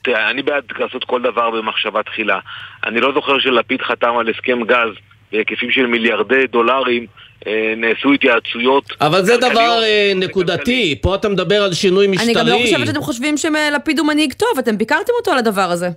[0.02, 2.38] תראה, אני בעד לעשות כל דבר במחשבה תחילה.
[2.86, 4.88] אני לא זוכר שלפיד חתם על הסכם גז
[5.32, 7.06] בהיקפים של מיליארדי דולרים
[7.46, 8.84] אה, נעשו התייעצויות.
[9.00, 12.26] אבל זה דבר אה, נקודתי, פה אתה מדבר על שינוי משטרי.
[12.26, 15.70] אני גם לא חושבת שאתם חושבים שלפיד הוא מנהיג טוב, אתם ביקרתם אותו על הדבר
[15.70, 15.88] הזה.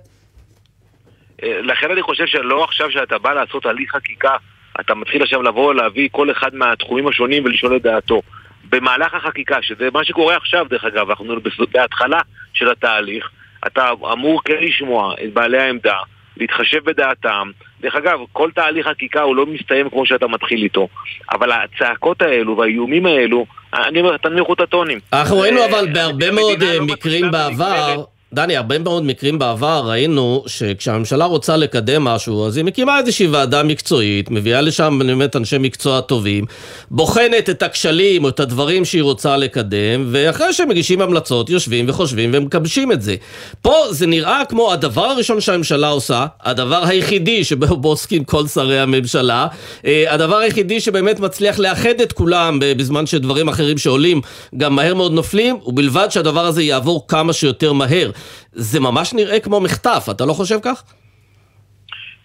[1.42, 4.36] אה, לכן אני חושב שלא עכשיו שאתה בא לעשות הליך חקיקה,
[4.80, 8.22] אתה מתחיל עכשיו לבוא להביא כל אחד מהתחומים השונים ולשאול את דעתו.
[8.68, 11.36] במהלך החקיקה, שזה מה שקורה עכשיו דרך אגב, אנחנו
[11.72, 12.20] בהתחלה
[12.54, 13.30] של התהליך,
[13.66, 15.96] אתה אמור כן לשמוע את בעלי העמדה,
[16.36, 17.50] להתחשב בדעתם.
[17.80, 20.88] דרך אגב, כל תהליך חקיקה הוא לא מסתיים כמו שאתה מתחיל איתו.
[21.32, 24.98] אבל הצעקות האלו והאיומים האלו, אני אומר, תנמיכו את הטונים.
[25.12, 28.04] אנחנו ראינו אבל בהרבה מאוד לא מקרים בעבר...
[28.34, 33.62] דני, הרבה מאוד מקרים בעבר ראינו שכשהממשלה רוצה לקדם משהו, אז היא מקימה איזושהי ועדה
[33.62, 36.44] מקצועית, מביאה לשם באמת אנשי מקצוע טובים,
[36.90, 42.30] בוחנת את הכשלים או את הדברים שהיא רוצה לקדם, ואחרי שהם מגישים המלצות, יושבים וחושבים
[42.34, 43.16] ומקבשים את זה.
[43.62, 49.46] פה זה נראה כמו הדבר הראשון שהממשלה עושה, הדבר היחידי שבו עוסקים כל שרי הממשלה,
[49.84, 54.20] אה, הדבר היחידי שבאמת מצליח לאחד את כולם בזמן שדברים אחרים שעולים
[54.56, 58.10] גם מהר מאוד נופלים, ובלבד שהדבר הזה יעבור כמה שיותר מהר.
[58.52, 60.82] זה ממש נראה כמו מחטף, אתה לא חושב כך?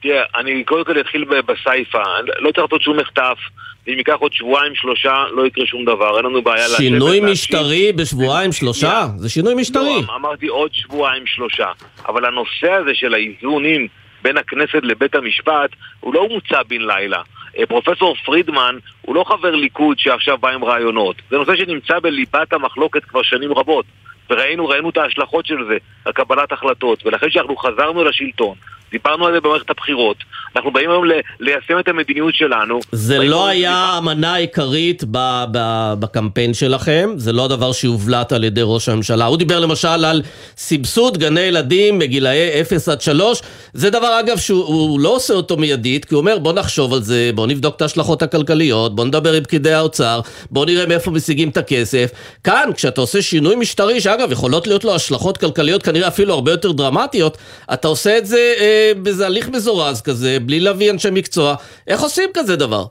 [0.01, 2.03] תראה, אני קודם כל אתחיל בסייפה,
[2.39, 3.37] לא צריך לעשות שום מחטף,
[3.87, 7.93] ואם ייקח עוד שבועיים שלושה לא יקרה שום דבר, אין לנו בעיה לשבת שינוי משטרי
[7.93, 9.05] בשבועיים שלושה?
[9.17, 10.01] זה שינוי משטרי.
[10.07, 11.67] לא, אמרתי עוד שבועיים שלושה,
[12.07, 13.87] אבל הנושא הזה של האיזונים
[14.21, 17.21] בין הכנסת לבית המשפט הוא לא מוצע בן לילה.
[17.57, 22.53] אה, פרופסור פרידמן הוא לא חבר ליכוד שעכשיו בא עם רעיונות, זה נושא שנמצא בליבת
[22.53, 23.85] המחלוקת כבר שנים רבות.
[24.31, 28.55] וראינו, ראינו את ההשלכות של זה, על קבלת החלטות, ולכן כשאנחנו חזרנו לשלטון,
[28.91, 30.17] דיברנו על זה במערכת הבחירות.
[30.55, 31.03] אנחנו באים היום
[31.39, 32.79] ליישם את המדיניות שלנו.
[32.91, 38.61] זה לא היה המנה העיקרית ב- ב- בקמפיין שלכם, זה לא הדבר שהובלט על ידי
[38.63, 39.25] ראש הממשלה.
[39.25, 40.21] הוא דיבר למשל על
[40.57, 43.41] סבסוד גני ילדים בגילאי 0 עד 3.
[43.73, 47.31] זה דבר אגב שהוא לא עושה אותו מיידית, כי הוא אומר בוא נחשוב על זה,
[47.35, 50.19] בוא נבדוק את ההשלכות הכלכליות, בוא נדבר עם פקידי האוצר,
[50.51, 52.11] בוא נראה מאיפה משיגים את הכסף.
[52.43, 56.71] כאן, כשאתה עושה שינוי משטרי, שאגב יכולות להיות לו השלכות כלכליות כנראה אפילו הרבה יותר
[56.71, 57.37] דרמטיות,
[57.73, 61.55] אתה עושה את זה אה, באיזה הליך מזורז כזה, בלי להביא אנשי מקצוע.
[61.87, 62.85] איך עושים כזה דבר?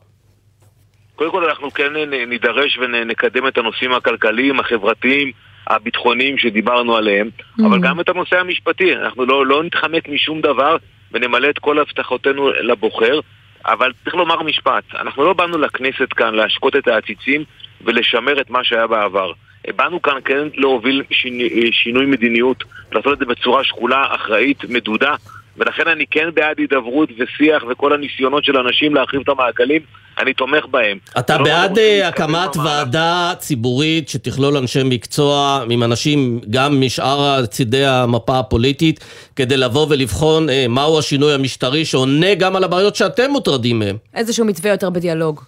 [1.16, 1.92] קודם כל אנחנו כן
[2.26, 5.32] נידרש ונקדם את הנושאים הכלכליים, החברתיים,
[5.66, 7.62] הביטחוניים שדיברנו עליהם, mm.
[7.66, 8.96] אבל גם את הנושא המשפטי.
[8.96, 10.76] אנחנו לא, לא נתחמק משום דבר
[11.12, 13.20] ונמלא את כל הבטחותינו לבוחר,
[13.66, 17.44] אבל צריך לומר משפט, אנחנו לא באנו לכנסת כאן להשקות את העציצים
[17.84, 19.32] ולשמר את מה שהיה בעבר.
[19.76, 25.14] באנו כאן כן להוביל שינוי, שינוי מדיניות, לעשות את זה בצורה שקולה, אחראית, מדודה,
[25.60, 29.82] ולכן אני כן בעד הידברות ושיח וכל הניסיונות של אנשים להרחיב את המעגלים,
[30.18, 30.98] אני תומך בהם.
[31.18, 37.86] אתה לא בעד uh, הקמת ועדה ציבורית שתכלול אנשי מקצוע עם אנשים גם משאר צידי
[37.86, 39.00] המפה הפוליטית,
[39.36, 43.96] כדי לבוא ולבחון uh, מהו השינוי המשטרי שעונה גם על הבעיות שאתם מוטרדים מהם.
[44.14, 45.40] איזשהו מתווה יותר בדיאלוג.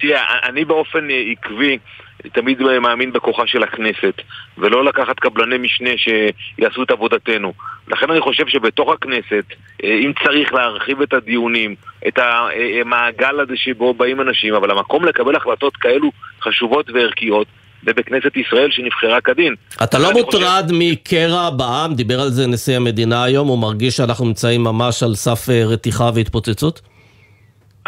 [0.00, 1.78] תראה, אני באופן עקבי
[2.32, 4.14] תמיד מאמין בכוחה של הכנסת,
[4.58, 7.52] ולא לקחת קבלני משנה שיעשו את עבודתנו.
[7.88, 9.44] לכן אני חושב שבתוך הכנסת,
[9.84, 11.74] אה, אם צריך להרחיב את הדיונים,
[12.08, 16.10] את המעגל הזה שבו באים אנשים, אבל המקום לקבל החלטות כאלו
[16.42, 17.46] חשובות וערכיות,
[17.86, 19.54] זה בכנסת ישראל שנבחרה כדין.
[19.82, 20.76] אתה לא מוטרד חושב...
[20.78, 21.94] מקרע בעם?
[21.94, 26.10] דיבר על זה נשיא המדינה היום, הוא מרגיש שאנחנו נמצאים ממש על סף אה, רתיחה
[26.14, 26.80] והתפוצצות?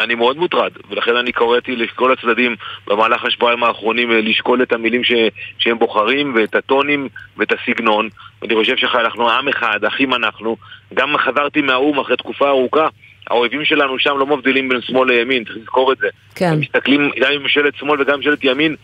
[0.01, 5.05] אני מאוד מוטרד, ולכן אני קוראתי לכל הצדדים במהלך השבועיים האחרונים אה, לשקול את המילים
[5.05, 5.13] ש...
[5.59, 8.09] שהם בוחרים, ואת הטונים, ואת הסגנון.
[8.43, 10.57] ואני חושב שאנחנו עם אחד, אחים אנחנו.
[10.95, 12.89] גם חזרתי מהאו"ם אחרי תקופה ארוכה,
[13.31, 16.09] האויבים שלנו שם לא מבדילים בין שמאל לימין, צריך לזכור את זה.
[16.35, 16.51] כן.
[16.53, 18.77] הם מסתכלים, גם ממשלת שמאל וגם ממשלת ימין,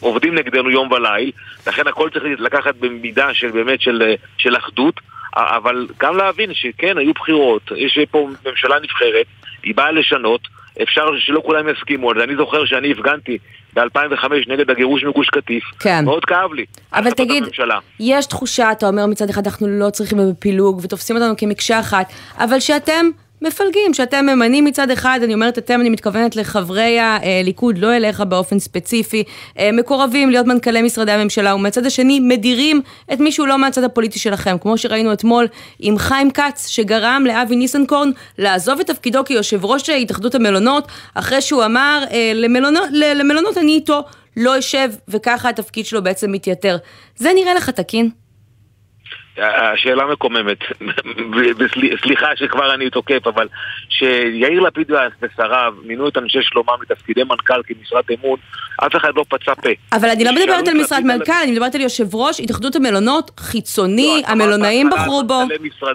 [0.00, 1.32] עובדים נגדנו יום וליל,
[1.66, 5.00] לכן הכל צריך לקחת במידה של באמת של, אה, של אחדות.
[5.36, 9.26] אבל גם להבין שכן, היו בחירות, יש פה ממשלה נבחרת,
[9.66, 10.40] היא באה לשנות,
[10.82, 12.24] אפשר שלא כולם יסכימו על זה.
[12.24, 13.38] אני זוכר שאני הפגנתי
[13.74, 15.64] ב-2005 נגד הגירוש מגוש קטיף.
[15.80, 16.04] כן.
[16.04, 16.64] מאוד כאב לי.
[16.92, 17.78] אבל תגיד, הממשלה.
[18.00, 22.60] יש תחושה, אתה אומר מצד אחד אנחנו לא צריכים בפילוג ותופסים אותנו כמקשה אחת, אבל
[22.60, 23.06] שאתם
[23.42, 28.58] מפלגים, שאתם ממנים מצד אחד, אני אומרת אתם, אני מתכוונת לחברי הליכוד, לא אליך באופן
[28.58, 29.24] ספציפי,
[29.58, 32.80] אה, מקורבים להיות מנכ"לי משרדי הממשלה, ומצד השני מדירים
[33.12, 35.46] את מי שהוא לא מהצד הפוליטי שלכם, כמו שראינו אתמול
[35.78, 41.64] עם חיים כץ, שגרם לאבי ניסנקורן לעזוב את תפקידו כיושב ראש התאחדות המלונות, אחרי שהוא
[41.64, 44.02] אמר, אה, למלונות, למלונות אני איתו
[44.36, 46.76] לא אשב, וככה התפקיד שלו בעצם מתייתר.
[47.16, 48.25] זה נראה לך תקין?
[49.38, 50.58] השאלה מקוממת,
[52.02, 53.48] סליחה שכבר אני תוקף, אבל
[53.88, 54.90] שיאיר לפיד
[55.22, 58.38] ושריו מינו את אנשי שלומם לתפקידי מנכ"ל כמשרת אמון,
[58.86, 59.68] אף אחד לא פצה פה.
[59.92, 64.22] אבל אני לא מדברת על משרת מנכ"ל, אני מדברת על יושב ראש התאחדות המלונות, חיצוני,
[64.22, 65.42] לא, המלונאים בחרו בו.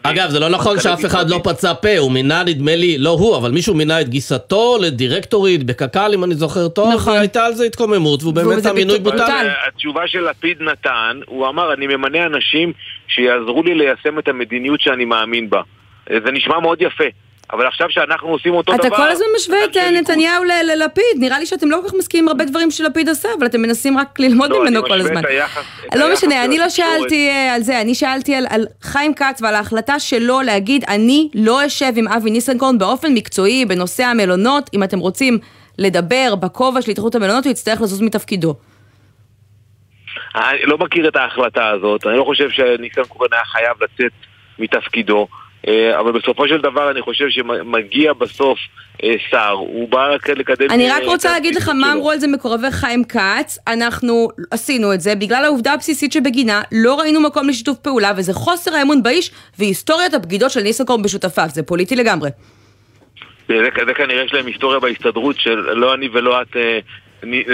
[0.04, 3.38] אגב, זה לא נכון שאף אחד לא פצה פה, הוא מינה, נדמה לי, לא הוא,
[3.38, 7.13] אבל מישהו מינה את גיסתו לדירקטורית בקק"ל, אם אני זוכר טוב, נכון.
[7.13, 9.49] והייתה על זה התקוממות, והוא באמת המינוי בוטל.
[9.67, 12.73] התשובה של לפיד נתן, הוא אמר, אני ממנה אנשים
[13.32, 15.62] שיעזרו לי ליישם את המדיניות שאני מאמין בה.
[16.10, 17.04] זה נשמע מאוד יפה.
[17.54, 18.96] אבל עכשיו שאנחנו עושים אותו אתה דבר...
[18.96, 22.28] אתה כל הזמן משווה את אה, נתניהו ללפיד, נראה לי שאתם לא כל כך מסכימים
[22.28, 25.26] הרבה דברים שלפיד עושה, אבל אתם מנסים רק ללמוד לא, ממנו כל הזמן.
[25.26, 25.63] היחס,
[25.96, 29.56] לא משנה, אני לא שאלתי אה, על זה, אני שאלתי על, על חיים כץ ועל
[29.56, 35.00] ההחלטה שלו להגיד, אני לא אשב עם אבי ניסנקורן באופן מקצועי בנושא המלונות, אם אתם
[35.00, 35.39] רוצים
[35.78, 38.56] לדבר בכובע של התאחדות המלונות, הוא יצטרך לזוז מתפקידו.
[40.36, 44.12] אני לא מכיר את ההחלטה הזאת, אני לא חושב שניסנקורן היה חייב לצאת
[44.60, 45.28] מתפקידו.
[45.67, 48.60] אה, אבל בסופו של דבר אני חושב שמגיע בסוף
[49.04, 50.71] אה, שר, הוא בא רק לקדם...
[50.71, 55.02] אני רק רוצה להגיד לך מה אמרו על זה מקורבי חיים כץ, אנחנו עשינו את
[55.02, 60.13] זה בגלל העובדה הבסיסית שבגינה לא ראינו מקום לשיתוף פעולה וזה חוסר האמון באיש והיסטוריית
[60.13, 62.30] הבגידות של ניסנקורן בשותפיו, זה פוליטי לגמרי.
[63.47, 63.56] זה,
[63.88, 66.80] זה כנראה יש להם היסטוריה בהסתדרות שלא אני ולא את אה,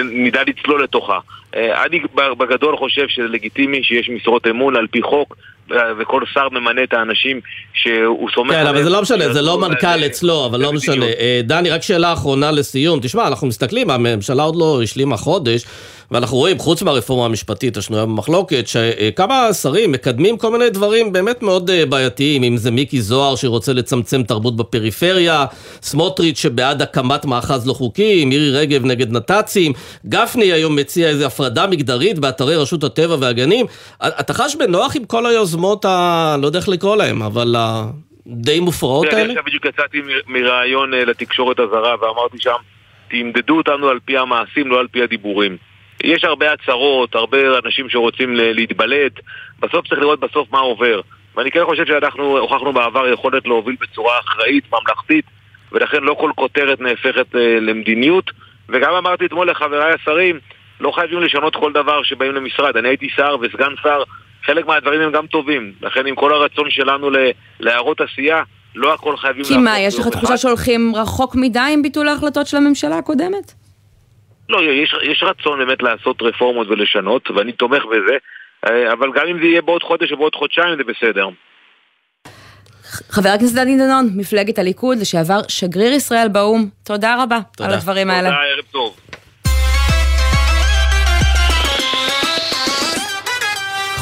[0.04, 1.20] נדע לצלול לתוכה.
[1.56, 2.00] אני
[2.38, 5.38] בגדול חושב שזה לגיטימי שיש משרות אמון על פי חוק
[6.00, 7.42] וכל שר ממנה את האנשים
[7.74, 8.66] שהוא סומך עליהם.
[8.66, 11.06] כן, אבל זה לא משנה, זה לא מנכ"ל אצלו, אבל לא משנה.
[11.06, 13.00] אה, דני, רק שאלה אחרונה לסיום.
[13.00, 15.66] תשמע, אנחנו מסתכלים, הממשלה עוד לא השלימה חודש.
[16.12, 21.70] ואנחנו רואים, חוץ מהרפורמה המשפטית השנויה במחלוקת, שכמה שרים מקדמים כל מיני דברים באמת מאוד
[21.70, 25.46] אה, בעייתיים, אם זה מיקי זוהר שרוצה לצמצם תרבות בפריפריה,
[25.82, 29.74] סמוטריץ' שבעד הקמת מאחז לא חוקי, מירי רגב נגד נת"צים,
[30.06, 33.66] גפני היום מציע איזו הפרדה מגדרית באתרי רשות הטבע והגנים.
[34.08, 36.36] אתה חש בנוח עם כל היוזמות, ה...
[36.42, 37.56] לא יודע איך לקרוא להם, אבל
[38.28, 39.34] די מופרעות תראה, אני האלה?
[39.34, 42.56] עכשיו בדיוק יצאתי מראיון אה, לתקשורת הזרה ואמרתי שם,
[43.10, 45.58] תמדדו אותנו על פי המעשים, לא על פי הדיבורים.
[46.04, 49.14] יש הרבה הצהרות, הרבה אנשים שרוצים להתבלט,
[49.60, 51.02] בסוף צריך לראות בסוף מה עובר.
[51.36, 55.26] ואני כן חושב שאנחנו הוכחנו בעבר יכולת להוביל בצורה אחראית, ממלכתית,
[55.72, 58.32] ולכן לא כל כותרת נהפכת אה, למדיניות.
[58.70, 60.40] וגם אמרתי אתמול לחבריי השרים,
[60.80, 62.78] לא חייבים לשנות כל דבר שבאים למשרד.
[62.78, 64.04] אני הייתי שר וסגן שר,
[64.46, 65.74] חלק מהדברים הם גם טובים.
[65.82, 68.44] לכן עם כל הרצון שלנו ל- להראות עשייה,
[68.76, 70.38] לא הכל חייבים כי מה, יש לך תחושה.
[70.38, 73.54] שהולכים רחוק מדי עם ביטול ההחלטות של הממשלה הקודמת?
[74.50, 78.18] לא, יש, יש רצון באמת לעשות רפורמות ולשנות, ואני תומך בזה,
[78.70, 81.28] אה, אבל גם אם זה יהיה בעוד חודש או בעוד חודשיים זה בסדר.
[83.10, 87.70] חבר הכנסת דני דנון, מפלגת הליכוד, לשעבר שגריר ישראל באו"ם, תודה רבה תודה.
[87.70, 88.30] על הדברים האלה.
[88.30, 88.97] תודה, ערב טוב.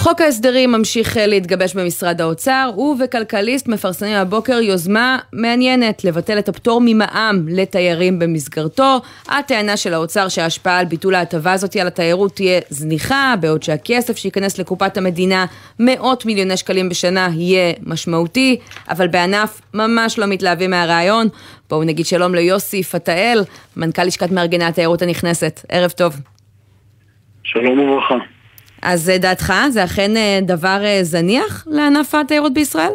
[0.05, 6.81] חוק ההסדרים ממשיך אה, להתגבש במשרד האוצר, ובכלכליסט מפרסמים הבוקר יוזמה מעניינת לבטל את הפטור
[6.85, 9.01] ממע"מ לתיירים במסגרתו.
[9.27, 14.59] הטענה של האוצר שההשפעה על ביטול ההטבה הזאת על התיירות תהיה זניחה, בעוד שהכסף שייכנס
[14.59, 15.45] לקופת המדינה,
[15.79, 21.27] מאות מיליוני שקלים בשנה, יהיה משמעותי, אבל בענף ממש לא מתלהבים מהרעיון.
[21.69, 23.43] בואו נגיד שלום ליוסי פתאל,
[23.77, 25.65] מנכ"ל לשכת מארגני התיירות הנכנסת.
[25.69, 26.13] ערב טוב.
[27.43, 28.34] שלום וברכה.
[28.85, 32.91] אז אה, דעתך, זה אכן אה, דבר אה, זניח לענף התיירות בישראל?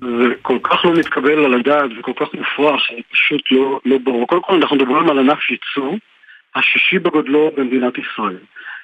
[0.00, 4.26] זה כל כך לא מתקבל על הדעת וכל כך מופרך, פשוט לא, לא ברור.
[4.26, 5.92] קודם כל אנחנו מדברים על ענף ייצוא
[6.54, 8.38] השישי בגודלו במדינת ישראל,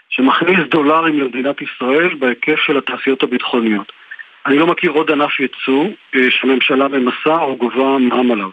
[0.08, 3.92] שמכניס דולרים למדינת ישראל בהיקף של התעשיות הביטחוניות.
[4.46, 5.84] אני לא מכיר עוד ענף ייצוא
[6.30, 8.50] שהממשלה ממסה או גובה מע"מ עליו.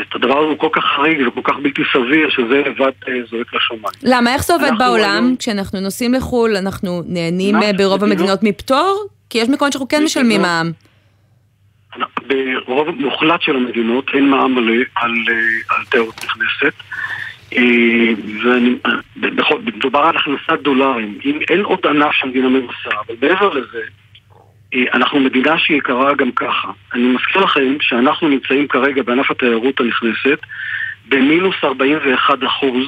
[0.00, 3.54] את הדבר הזה הוא כל כך חריג וכל כך בלתי סביר, שזה לבד אה, זועק
[3.54, 3.82] לשמיים.
[4.02, 5.02] למה, איך זה עובד בעולם?
[5.24, 7.54] היום- כשאנחנו נוסעים לחו"ל, אנחנו נהנים?
[7.56, 9.06] אה, ברוב מדינות- המדינות מפטור?
[9.30, 10.72] כי יש מקומות שאנחנו כן משלמים מע"מ.
[12.66, 16.74] ברוב מוחלט של המדינות אין מע"מ מלא על, אה, על תיירות נכנסת.
[17.56, 17.62] אה,
[18.44, 21.18] ואני- אה, בכל- מדובר על הכנסת דולרים.
[21.24, 23.80] אם אין עוד ענף שהמדינה ממסה, אבל מעבר לזה,
[24.74, 26.68] אנחנו מדינה שהיא יקרה גם ככה.
[26.94, 30.38] אני מזכיר לכם שאנחנו נמצאים כרגע בענף התיירות הנכנסת
[31.08, 32.86] במינוס 41 אחוז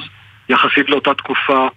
[0.49, 1.67] יחסית לאותה תקופה,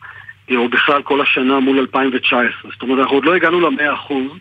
[0.50, 2.70] אה, או בכלל כל השנה מול 2019.
[2.70, 4.32] זאת אומרת, אנחנו עוד לא הגענו ל-100 אחוז.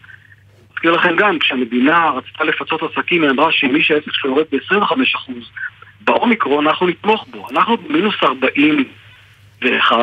[0.73, 5.31] אזכיר לכם גם, כשהמדינה רצתה לפצות עסקים, היא אמרה שמי שהעסק שלו יורד ב-25%
[6.01, 7.47] באומיקרון, אנחנו נתמוך בו.
[7.51, 9.95] אנחנו במינוס 41,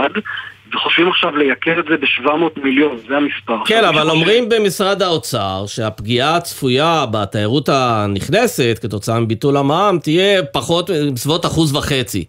[0.73, 2.31] וחושבים עכשיו לייקר את זה ב-700
[2.65, 3.65] מיליון, זה המספר.
[3.67, 11.47] כן, אבל אומרים במשרד האוצר שהפגיעה הצפויה בתיירות הנכנסת כתוצאה מביטול המע"מ תהיה פחות, בסביבות
[11.47, 12.25] אחוז וחצי.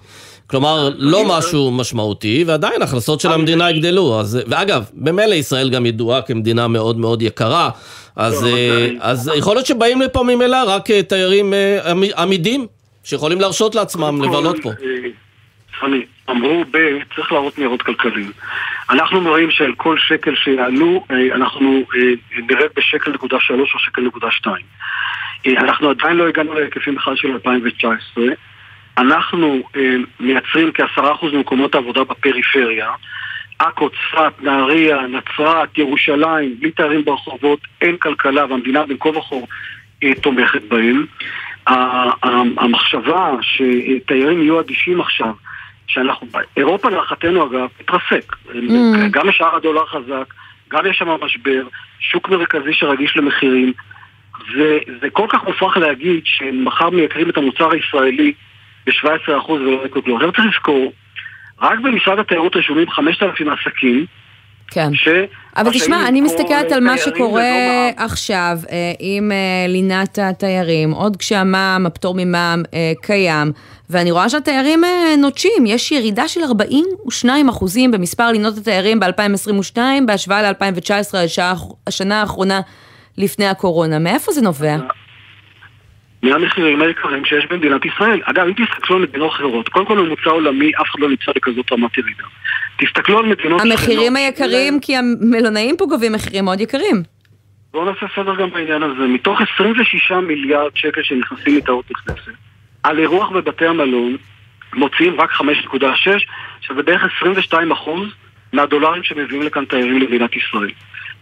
[0.48, 4.20] כלומר, לא משהו משמעותי, ועדיין הכנסות של המדינה יגדלו.
[4.20, 7.70] אז, ואגב, במילא ישראל גם ידועה כמדינה מאוד מאוד יקרה,
[8.16, 12.68] אז, אה, אז יכול להיות שבאים לפה ממילא רק אה, תיירים אה, עמי- עמידים,
[13.04, 14.72] שיכולים להרשות לעצמם לבלות פה.
[15.80, 16.78] סמי, אמרו ב...
[17.16, 18.32] צריך להראות ניירות כלכליים.
[18.90, 22.02] אנחנו מראים שעל כל שקל שיעלו, אה, אנחנו אה,
[22.50, 24.66] נרד בשקל נקודה שלוש או שקל נקודה שתיים.
[25.48, 28.26] אה, אנחנו עדיין לא הגענו להיקפים בכלל של 2019.
[28.98, 29.64] אנחנו
[30.20, 32.92] מייצרים כעשרה אחוז ממקומות העבודה בפריפריה.
[33.60, 39.36] עכו, צפת, נהריה, נצרת, ירושלים, בלי תיירים ברחובות, אין כלכלה והמדינה בין כה וכה
[40.22, 41.06] תומכת בהם.
[42.58, 45.34] המחשבה שתיירים יהיו אדישים עכשיו,
[45.88, 48.36] שאנחנו, אירופה להערכתנו אגב, התרסק.
[48.48, 48.52] Mm.
[49.12, 50.34] גם השער הדולר חזק,
[50.70, 51.64] גם יש שם משבר,
[52.00, 53.74] שוק מרכזי שרגיש למחירים.
[54.58, 58.34] זה, זה כל כך מופרך להגיד שמחר מייקרים את המוצר הישראלי
[58.88, 60.16] ב-17% ולא יקרו כלום.
[60.18, 60.94] עכשיו צריך לזכור,
[61.62, 64.06] רק במשרד התיירות רשומים 5,000 עסקים,
[64.72, 64.94] כן.
[64.94, 65.08] ש...
[65.58, 68.06] אבל תשמע, אני מסתכלת על מה שקורה מע"מ.
[68.06, 73.52] עכשיו אה, עם אה, לינת התיירים, עוד כשהמע"מ, הפטור ממע"מ אה, קיים,
[73.90, 80.42] ואני רואה שהתיירים אה, נוטשים, יש ירידה של 42 אחוזים במספר לינות התיירים ב-2022 בהשוואה
[80.42, 81.16] ל-2019,
[81.88, 82.62] השנה האחרונה
[83.18, 84.00] לפני הקורונה.
[84.00, 84.76] מאיפה זה נובע?
[86.24, 88.22] מהמחירים היקרים שיש במדינת ישראל.
[88.26, 91.72] אגב, אם תסתכלו על מדינות אחרות, קודם כל ממוצע עולמי, אף אחד לא נמצא בכזאת
[91.72, 92.24] רמת ירידה.
[92.78, 97.04] תסתכלו על מדינות המחירים היקרים, כי המלונאים פה גובים מחירים מאוד יקרים.
[97.74, 99.08] בואו נעשה סדר גם בעניין הזה.
[99.08, 102.32] מתוך 26 מיליארד שקל שנכנסים מתיירות נכנסת,
[102.86, 104.18] על אירוח בבתי המלון
[104.74, 105.46] מוציאים רק 5.6,
[106.62, 108.10] שזה בערך 22 אחוז
[108.54, 110.72] מהדולרים שמביאים לכאן תיירים למדינת ישראל.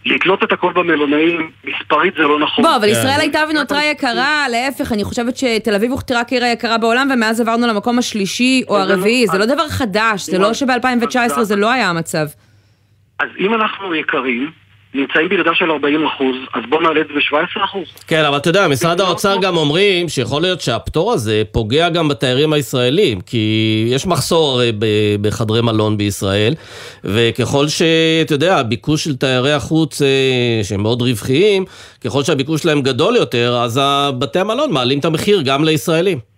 [0.06, 2.64] לתלות את הכל במלונאים, מספרית זה לא נכון.
[2.64, 7.08] בוא, אבל ישראל הייתה ונותרה יקרה, להפך, אני חושבת שתל אביב הוכתרה כעיר היקרה בעולם,
[7.14, 11.70] ומאז עברנו למקום השלישי או הרביעי, זה לא דבר חדש, זה לא שב-2019 זה לא
[11.70, 12.26] היה המצב.
[13.18, 14.50] אז אם אנחנו יקרים,
[14.94, 17.84] נמצאים בירידה של 40 אחוז, אז בואו נעלה את זה ב-17 אחוז.
[18.06, 22.52] כן, אבל אתה יודע, משרד האוצר גם אומרים שיכול להיות שהפטור הזה פוגע גם בתיירים
[22.52, 26.54] הישראלים, כי יש מחסור ב- בחדרי מלון בישראל,
[27.04, 31.64] וככל שאתה יודע, הביקוש של תיירי החוץ, אה, שהם מאוד רווחיים,
[32.04, 33.80] ככל שהביקוש שלהם גדול יותר, אז
[34.18, 36.33] בתי המלון מעלים את המחיר גם לישראלים.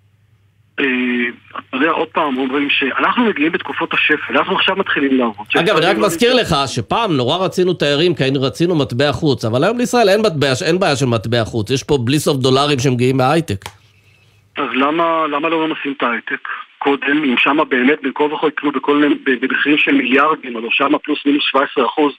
[0.76, 5.46] אתה יודע, עוד פעם אומרים שאנחנו מגיעים בתקופות השפל, אנחנו עכשיו מתחילים לעבוד.
[5.58, 9.78] אגב, אני רק מזכיר לך שפעם נורא רצינו תיירים, כי רצינו מטבע חוץ, אבל היום
[9.78, 13.64] לישראל אין, מטבע, אין בעיה של מטבע חוץ, יש פה בלי סוף דולרים שמגיעים מההייטק.
[14.56, 16.48] אז למה, למה לא ממסים את ההייטק?
[16.78, 18.70] קודם, אם שמה באמת בין כה וכה יקנו
[19.40, 22.12] במחירים של מיליארדים, אבל שמה פלוס מינוס 17 אחוז,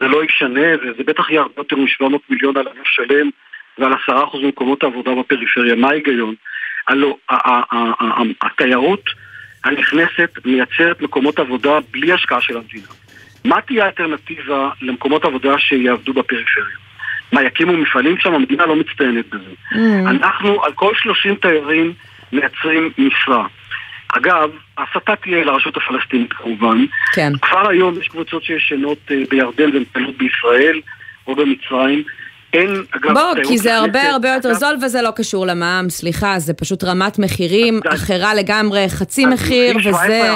[0.00, 3.30] זה לא ישנה, וזה בטח יהיה הרבה יותר מ-700 מיליון על ענף שלם
[3.78, 5.74] ועל 10 אחוז ממקומות העבודה בפריפריה.
[5.74, 6.34] מה ההיגיון?
[6.88, 7.18] הלו,
[8.42, 9.04] התיירות
[9.64, 12.86] הנכנסת מייצרת מקומות עבודה בלי השקעה של המדינה.
[13.44, 16.76] מה תהיה האלטרנטיבה למקומות עבודה שיעבדו בפריפריה?
[17.32, 18.34] מה, יקימו מפעלים שם?
[18.34, 19.50] המדינה לא מצטיינת בזה.
[19.72, 19.76] Mm.
[20.10, 21.92] אנחנו על כל 30 תיירים
[22.32, 23.46] מייצרים משרה.
[24.08, 26.84] אגב, ההסתה תהיה לרשות הפלסטינית כמובן.
[27.12, 27.32] כן.
[27.42, 30.80] כבר היום יש קבוצות שישנות אה, בירדן ומטיילות בישראל
[31.26, 32.02] או במצרים.
[32.54, 36.54] אין, אגב, בוא, כי זה הרבה הרבה יותר זול וזה לא קשור למע"מ, סליחה, זה
[36.54, 40.34] פשוט רמת מחירים אחרה לגמרי, חצי מחיר, וזה...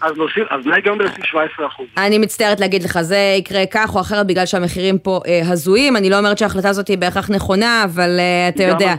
[0.00, 1.86] אז נוסיף, אז מה גם להוסיף 17 אחוז?
[1.96, 6.10] אני מצטערת להגיד לך, זה יקרה כך או אחרת בגלל שהמחירים פה אה, הזויים, אני
[6.10, 8.94] לא אומרת שההחלטה הזאת היא בהכרח נכונה, אבל אה, אתה יודע,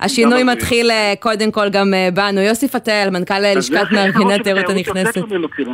[0.00, 2.40] השינוי מתחיל אה, קודם כל גם אה, בנו.
[2.40, 5.22] יוסי פתאל, מנכ"ל לשכת מארגני התיירות הנכנסת.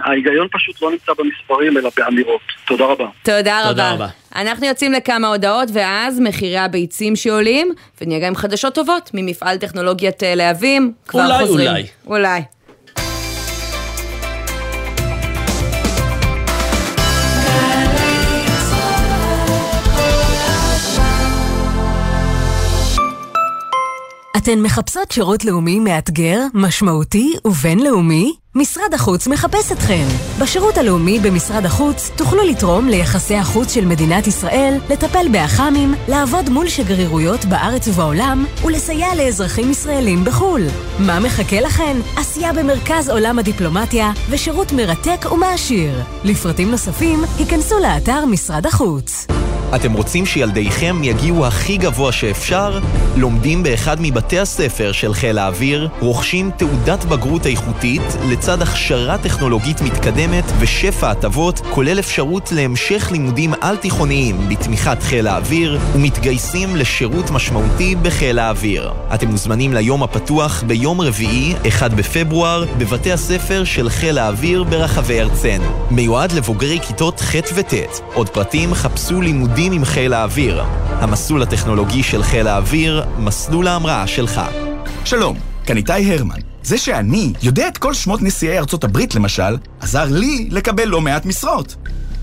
[0.05, 2.41] ההיגיון פשוט לא נמצא במספרים, אלא באמירות.
[2.67, 3.07] תודה רבה.
[3.23, 4.07] תודה רבה.
[4.37, 10.93] אנחנו יוצאים לכמה הודעות, ואז מחירי הביצים שעולים, ונהיה גם חדשות טובות ממפעל טכנולוגיית להבים.
[11.09, 11.69] כבר אולי, חוזרים.
[11.69, 11.87] אולי.
[12.07, 12.43] אולי.
[24.49, 28.35] אתן מחפשות שירות לאומי מאתגר, משמעותי ובינלאומי?
[28.55, 30.07] משרד החוץ מחפש אתכן.
[30.41, 36.69] בשירות הלאומי במשרד החוץ תוכלו לתרום ליחסי החוץ של מדינת ישראל, לטפל באח"מים, לעבוד מול
[36.69, 40.63] שגרירויות בארץ ובעולם ולסייע לאזרחים ישראלים בחו"ל.
[40.99, 41.97] מה מחכה לכן?
[42.17, 46.03] עשייה במרכז עולם הדיפלומטיה ושירות מרתק ומעשיר.
[46.25, 49.27] לפרטים נוספים, היכנסו לאתר משרד החוץ.
[49.75, 52.79] אתם רוצים שילדיכם יגיעו הכי גבוה שאפשר?
[53.17, 60.45] לומדים באחד מבתי הספר של חיל האוויר, רוכשים תעודת בגרות איכותית לצד הכשרה טכנולוגית מתקדמת
[60.59, 68.93] ושפע הטבות, כולל אפשרות להמשך לימודים על-תיכוניים בתמיכת חיל האוויר, ומתגייסים לשירות משמעותי בחיל האוויר.
[69.15, 75.87] אתם מוזמנים ליום הפתוח ביום רביעי, 1 בפברואר, בבתי הספר של חיל האוויר ברחבי ארצנו.
[75.91, 77.75] מיועד לבוגרי כיתות ח' וט'.
[78.15, 80.63] עוד פרטים חפשו לימודים עם חיל האוויר.
[80.89, 84.41] המסלול הטכנולוגי של חיל האוויר, מסלול ההמראה שלך.
[85.05, 86.39] שלום, כאן איתי הרמן.
[86.63, 91.27] זה שאני יודע את כל שמות נשיאי ארצות הברית, למשל, עזר לי לקבל לא מעט
[91.27, 91.77] משרות.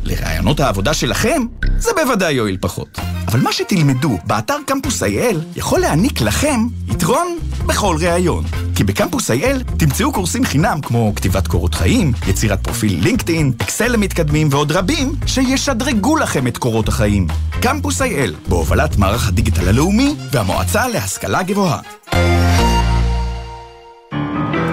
[0.06, 1.42] לרעיונות העבודה שלכם,
[1.78, 3.00] זה בוודאי יועיל פחות.
[3.28, 8.44] אבל מה שתלמדו באתר קמפוס IL יכול להעניק לכם יתרון בכל ראיון.
[8.76, 14.48] כי בקמפוס IL תמצאו קורסים חינם כמו כתיבת קורות חיים, יצירת פרופיל לינקדאין, אקסל למתקדמים
[14.52, 17.28] ועוד רבים שישדרגו לכם את קורות החיים.
[17.62, 21.80] קמפוס IL, בהובלת מערך הדיגיטל הלאומי והמועצה להשכלה גבוהה.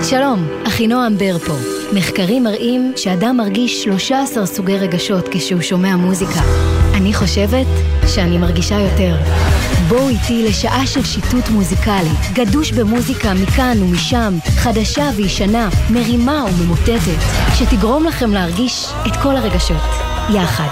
[0.02, 1.52] שלום, אחינועם בר פה.
[1.92, 6.40] מחקרים מראים שאדם מרגיש 13 סוגי רגשות כשהוא שומע מוזיקה.
[6.94, 7.66] אני חושבת
[8.06, 9.16] שאני מרגישה יותר.
[9.88, 17.20] בואו איתי לשעה של שיטוט מוזיקלי, גדוש במוזיקה מכאן ומשם, חדשה וישנה, מרימה וממוטטת,
[17.54, 19.90] שתגרום לכם להרגיש את כל הרגשות,
[20.34, 20.68] יחד.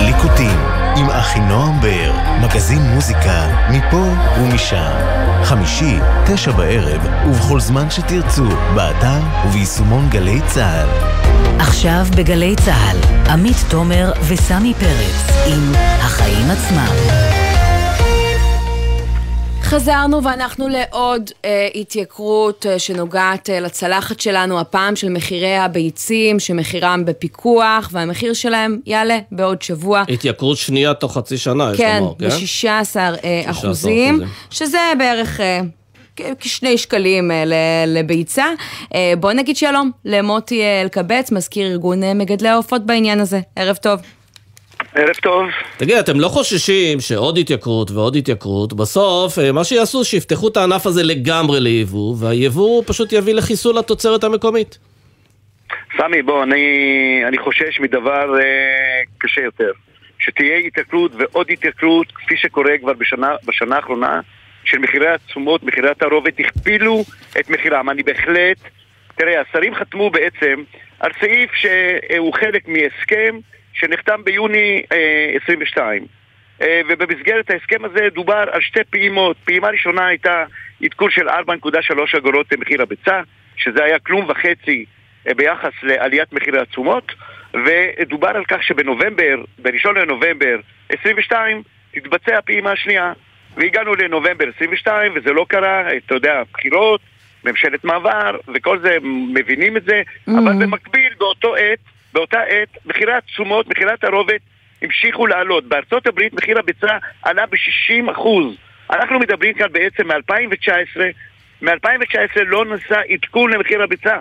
[0.00, 4.06] ליקוטים עם אחינועם בר, מגזין מוזיקה מפה
[4.40, 4.92] ומשם.
[5.44, 10.88] חמישי, תשע בערב, ובכל זמן שתרצו, באתר וביישומון גלי צה"ל.
[11.58, 17.31] עכשיו בגלי צה"ל, עמית תומר וסמי פרץ עם החיים עצמם.
[19.74, 27.04] חזרנו ואנחנו לעוד אה, התייקרות אה, שנוגעת אה, לצלחת שלנו, הפעם של מחירי הביצים, שמחירם
[27.04, 30.02] בפיקוח, והמחיר שלהם יעלה בעוד שבוע.
[30.08, 32.28] התייקרות שנייה תוך חצי שנה, יש כן, לומר, כן?
[32.28, 34.20] ב-16 אה, אחוזים,
[34.50, 35.40] שזה בערך...
[35.40, 35.60] אה,
[36.40, 37.44] כשני שקלים אה,
[37.86, 38.46] לביצה.
[38.94, 43.40] אה, בוא נגיד שלום למוטי אה, אלקבץ, מזכיר ארגון אה, מגדלי העופות בעניין הזה.
[43.56, 44.00] ערב טוב.
[44.94, 45.46] ערב טוב.
[45.76, 50.86] תגיד, אתם לא חוששים שעוד התייקרות ועוד התייקרות, בסוף אה, מה שיעשו שיפתחו את הענף
[50.86, 54.78] הזה לגמרי ליבוא, והיבוא פשוט יביא לחיסול התוצרת המקומית.
[55.96, 56.64] סמי, בוא, אני,
[57.28, 59.70] אני חושש מדבר אה, קשה יותר.
[60.18, 64.20] שתהיה התייקרות ועוד התייקרות, כפי שקורה כבר בשנה, בשנה האחרונה,
[64.64, 67.04] של מחירי התשומות, מחירי התערובת, הכפילו
[67.40, 67.90] את מחירם.
[67.90, 68.58] אני בהחלט,
[69.16, 70.62] תראה, השרים חתמו בעצם
[71.00, 73.38] על סעיף שהוא חלק מהסכם
[73.72, 76.06] שנחתם ביוני אה, 22.
[76.62, 79.36] אה, ובמסגרת ההסכם הזה דובר על שתי פעימות.
[79.44, 80.44] פעימה ראשונה הייתה
[80.82, 83.20] עדכון של 4.3 אגורות למחיר הביצה,
[83.56, 84.84] שזה היה כלום וחצי
[85.28, 87.12] אה, ביחס לעליית מחירי התשומות,
[87.54, 90.56] ודובר על כך שבנובמבר, ב-1 לנובמבר
[90.88, 91.62] 22,
[91.92, 93.12] תתבצע הפעימה השנייה.
[93.56, 97.00] והגענו לנובמבר 22 וזה לא קרה, אתה יודע, בחירות,
[97.44, 98.96] ממשלת מעבר, וכל זה,
[99.34, 100.32] מבינים את זה, mm-hmm.
[100.32, 101.78] אבל במקביל, באותו עת,
[102.12, 104.40] באותה עת, מחירי התשומות, מחירי התערובת
[104.82, 105.64] המשיכו לעלות.
[105.64, 108.54] בארצות הברית מחיר הביצה עלה ב-60 אחוז.
[108.90, 111.00] אנחנו מדברים כאן בעצם מ-2019,
[111.62, 114.16] מ-2019 לא נעשה עדכון למחיר הביצה.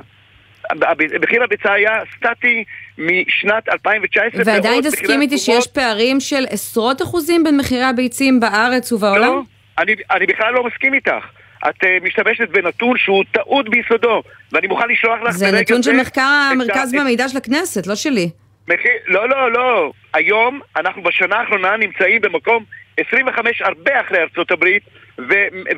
[1.22, 2.64] מחיר הביצה היה סטטי
[2.98, 4.42] משנת 2019.
[4.46, 9.22] ועדיין תסכים איתי שיש פערים של עשרות אחוזים בין מחירי הביצים בארץ ובעולם?
[9.22, 9.42] לא,
[9.78, 11.26] אני, אני בכלל לא מסכים איתך.
[11.70, 16.50] את uh, משתמשת בנתון שהוא טעות ביסודו, ואני מוכן לשלוח לך זה נתון של מחקר
[16.52, 18.30] המרכז והמידע של הכנסת, לא שלי.
[18.68, 19.92] מחיר, לא, לא, לא.
[20.14, 22.64] היום, אנחנו בשנה האחרונה נמצאים במקום
[22.98, 24.84] 25 הרבה אחרי ארצות הברית,
[25.20, 25.24] ו-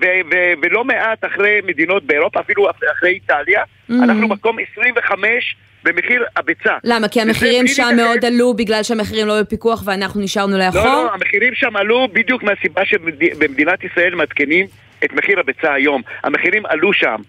[0.01, 3.63] ו- ו- ולא מעט אחרי מדינות באירופה, אפילו אחרי איטליה.
[3.63, 3.93] Mm-hmm.
[4.03, 6.77] אנחנו מקום 25 במחיר הביצה.
[6.83, 7.07] למה?
[7.07, 7.95] כי המחירים שם מחיר...
[7.95, 10.85] מאוד עלו בגלל שהמחירים לא בפיקוח ואנחנו נשארנו לאחור?
[10.85, 14.65] לא, לא, המחירים שם עלו בדיוק מהסיבה שבמדינת ישראל מעדכנים
[15.05, 16.01] את מחיר הביצה היום.
[16.23, 17.21] המחירים עלו שם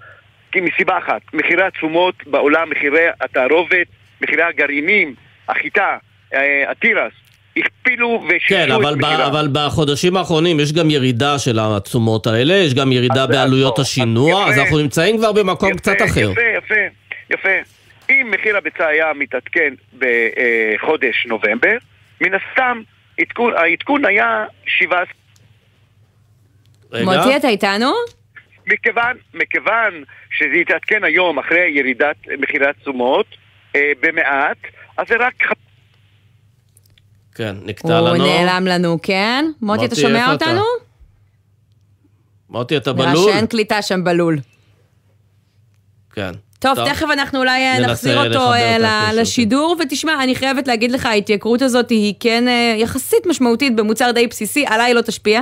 [0.53, 3.87] כי מסיבה אחת, מחירי התשומות בעולם, מחירי התערובת,
[4.21, 5.15] מחירי הגרעינים,
[5.49, 5.97] החיטה,
[6.35, 7.13] אה, התירס,
[7.57, 9.01] הכפילו ושישו כן, את מחירם.
[9.01, 14.49] כן, אבל בחודשים האחרונים יש גם ירידה של התשומות האלה, יש גם ירידה בעלויות השינוע,
[14.49, 16.31] אז אנחנו נמצאים כבר במקום יפה, קצת אחר.
[16.31, 16.81] יפה, יפה,
[17.31, 17.71] יפה.
[18.11, 21.77] אם מחיר הביצה היה מתעדכן בחודש נובמבר,
[22.21, 22.81] מן הסתם
[23.21, 25.24] עדכון, העדכון היה 17...
[27.05, 27.93] מוטי, אתה איתנו?
[28.67, 33.27] מכיוון, מכיוון שזה יתעדכן היום אחרי ירידת מחירי התשומות
[33.77, 34.57] אה, במעט,
[34.97, 35.35] אז זה רק
[37.35, 38.09] כן, נקטע לנו.
[38.09, 39.45] הוא נעלם לנו, כן?
[39.63, 40.63] מוטי, אתה שומע אותנו?
[42.51, 43.09] מוטי, אתה בלול?
[43.09, 44.39] נראה שאין קליטה שם בלול.
[46.13, 46.33] כן.
[46.59, 51.07] טוב, טוב, תכף אנחנו אולי אה, נחזיר אותו אה, לשידור, ותשמע, אני חייבת להגיד לך,
[51.07, 55.41] ההתייקרות הזאת היא כן אה, יחסית משמעותית במוצר די בסיסי, עליי לא תשפיע.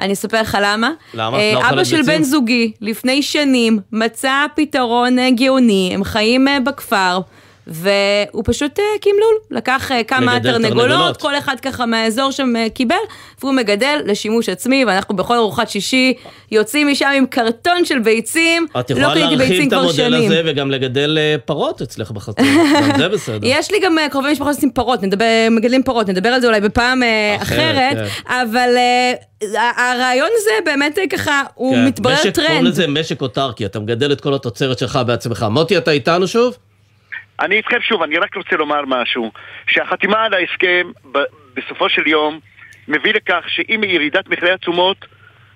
[0.00, 0.90] אני אספר לך למה.
[1.14, 1.38] למה?
[1.54, 7.20] לא אבא של בן זוגי, לפני שנים, מצא פתרון גאוני, הם חיים בכפר.
[7.66, 12.66] והוא פשוט הקים אה, לול, לקח אה, כמה תרנגולות, כל אחד ככה מהאזור שם אה,
[12.74, 12.94] קיבל,
[13.40, 16.14] והוא מגדל לשימוש עצמי, ואנחנו בכל ארוחת שישי
[16.50, 19.14] יוצאים משם עם קרטון של ביצים, לא קניתי ביצים כבר שנים.
[19.14, 22.42] את יכולה להרחיב את המודל הזה וגם לגדל פרות אצלך בחצר,
[22.90, 23.38] גם זה בסדר.
[23.42, 27.02] יש לי גם קרובי משפחות שעושים פרות, נדבר, מגדלים פרות, נדבר על זה אולי בפעם
[27.42, 28.04] אחרת, כן.
[28.26, 28.70] אבל
[29.76, 32.46] הרעיון הזה באמת ככה, הוא כן, מתברר טרנד.
[32.46, 35.46] קוראים לזה משק אוטרקי, אתה מגדל את כל התוצרת שלך בעצמך.
[35.50, 36.56] מוטי, אתה איתנו שוב?
[37.40, 39.32] אני איתכם שוב, אני רק רוצה לומר משהו,
[39.66, 40.90] שהחתימה על ההסכם
[41.54, 42.40] בסופו של יום
[42.88, 45.06] מביא לכך שעם ירידת מחירי התשומות,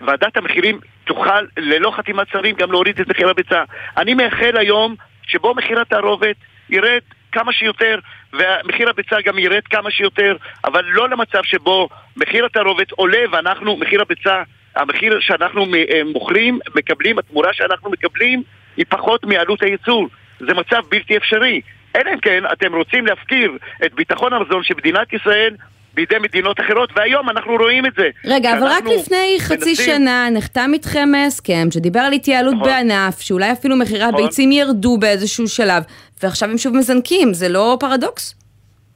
[0.01, 3.65] ועדת המחירים תוכל ללא חתימת שרים גם להוריד את מחיר הביצה.
[3.97, 4.95] אני מייחל היום
[5.27, 6.37] שבו מחיר התערובת
[6.71, 7.01] ירד
[7.33, 7.99] כמה שיותר
[8.33, 14.03] ומחיר הביצה גם ירד כמה שיותר, אבל לא למצב שבו מחיר התערובת עולה ואנחנו, מחיר
[14.03, 14.43] הביצה,
[14.77, 18.43] המחיר שאנחנו אה, מוכרים, מקבלים, התמורה שאנחנו מקבלים
[18.77, 20.09] היא פחות מעלות הייצור.
[20.39, 21.61] זה מצב בלתי אפשרי.
[21.97, 23.53] אלא אם כן אתם רוצים להפקיר
[23.87, 25.57] את ביטחון המזון של מדינת ישראל
[25.95, 28.09] בידי מדינות אחרות, והיום אנחנו רואים את זה.
[28.25, 29.87] רגע, אבל רק לפני חצי מנסים...
[29.87, 32.69] שנה נחתם איתכם הסכם שדיבר על התייעלות נכון.
[32.69, 34.15] בענף, שאולי אפילו מחירי נכון.
[34.15, 35.83] הביצים ירדו באיזשהו שלב,
[36.23, 38.35] ועכשיו הם שוב מזנקים, זה לא פרדוקס?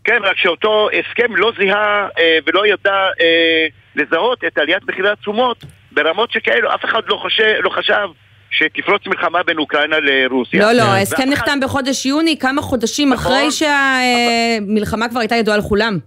[0.05, 5.65] כן, רק שאותו הסכם לא זיהה אה, ולא ידע אה, לזהות את עליית מחירי התשומות
[5.93, 8.09] ברמות שכאלו, אף אחד לא חושב, לא חשב
[8.51, 10.61] שתפרוץ מלחמה בין אוקראינה לרוסיה.
[10.61, 15.99] לא, לא, ההסכם נחתם בחודש יוני, כמה חודשים נכון, אחרי שהמלחמה כבר הייתה ידועה לכולם.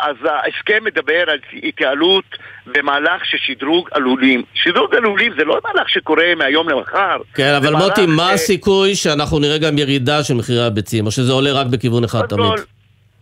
[0.00, 2.24] אז ההסכם מדבר על התייעלות
[2.66, 4.42] במהלך של שדרוג הלולים.
[4.54, 7.16] שדרוג הלולים זה לא מהלך שקורה מהיום למחר.
[7.34, 11.52] כן, אבל מוטי, מה הסיכוי שאנחנו נראה גם ירידה של מחירי הביצים, או שזה עולה
[11.52, 12.52] רק בכיוון אחד תמיד?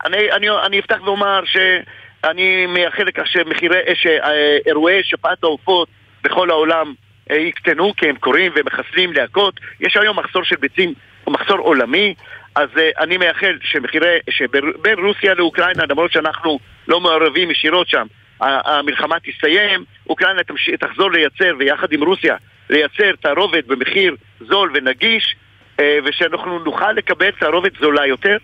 [0.04, 5.88] אני, אני, אני אפתח ואומר שאני מייחל לכך שמחירי, שאירועי שפעת העופות
[6.24, 9.60] בכל העולם אה, יקטנו כי הם קורים ומחסלים להקות.
[9.80, 10.92] יש היום מחסור של ביצים,
[11.28, 12.14] מחסור עולמי,
[12.54, 16.58] אז uh, אני מייחל שמחירי, שבין רוסיה לאוקראינה, למרות שאנחנו
[16.88, 18.06] לא מעורבים ישירות שם,
[18.40, 20.70] המלחמה תסתיים, אוקראינה תמש...
[20.80, 22.36] תחזור לייצר, ויחד עם רוסיה,
[22.70, 25.36] לייצר תערובת במחיר זול ונגיש,
[25.76, 28.36] uh, ושאנחנו נוכל לקבל תערובת זולה יותר,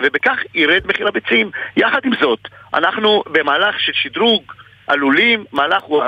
[0.00, 1.50] ובכך ירד מחיר הביצים.
[1.76, 2.40] יחד עם זאת,
[2.74, 4.52] אנחנו במהלך של שדרוג
[4.88, 6.02] הלולים, מהלך הוא,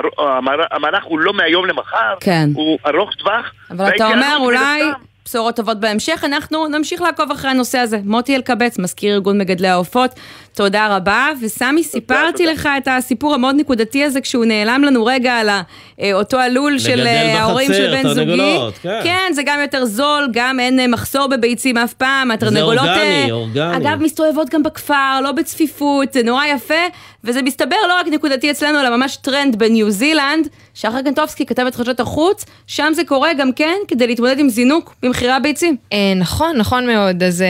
[0.71, 2.49] המהלך הוא לא מהיום למחר, כן.
[2.53, 3.53] הוא ארוך טווח.
[3.71, 4.83] אבל אתה אומר אולי
[5.25, 7.99] בשורות טובות בהמשך, אנחנו נמשיך לעקוב אחרי הנושא הזה.
[8.03, 10.11] מוטי אלקבץ, מזכיר ארגון מגדלי העופות,
[10.53, 11.29] תודה רבה.
[11.41, 12.51] וסמי, סיפרתי תודה.
[12.51, 17.07] לך את הסיפור המאוד נקודתי הזה כשהוא נעלם לנו רגע על אה, אותו הלול של
[17.07, 18.57] אה, ההורים של בן זוגי.
[18.81, 18.99] כן.
[19.03, 22.83] כן, זה גם יותר זול, גם אין אה, מחסור בביצים אף פעם, התרנגולות...
[22.83, 23.77] זה אורגני, אורגני.
[23.77, 26.83] אגב, מסתובבות גם בכפר, לא בצפיפות, זה נורא יפה,
[27.23, 30.47] וזה מסתבר לא רק נקודתי אצלנו, אלא ממש טרנד בניו זילנד.
[30.75, 35.31] שחר קנטובסקי כתבת חדשות החוץ, שם זה קורה גם כן כדי להתמודד עם זינוק במחירי
[35.31, 35.75] הביצים.
[36.15, 37.23] נכון, נכון מאוד.
[37.23, 37.43] אז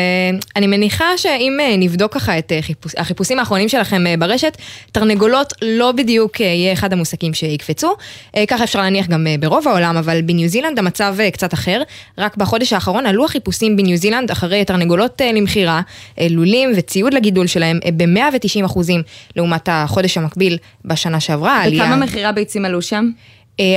[0.56, 4.58] אני מניחה שאם נבדוק ככה את חיפוש, החיפושים האחרונים שלכם אה, ברשת,
[4.92, 7.96] תרנגולות לא בדיוק אה, יהיה אחד המושגים שיקפצו.
[8.36, 11.82] אה, ככה אפשר להניח גם ברוב העולם, אבל בניו זילנד המצב קצת אחר.
[12.18, 15.82] רק בחודש האחרון עלו החיפושים בניו זילנד אחרי תרנגולות למכירה,
[16.30, 19.02] לולים וציוד לגידול שלהם ב-190 אחוזים
[19.36, 21.64] לעומת החודש המקביל בשנה שעברה.
[21.76, 23.10] וכמה מחירי הביצים עלו שם?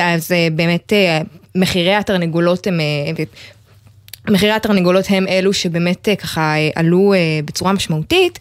[0.02, 0.92] אז באמת
[1.54, 2.80] מחירי התרנגולות הם
[4.30, 8.38] מחירי התרנגולות הם אלו שבאמת אה, ככה אה, עלו אה, בצורה משמעותית,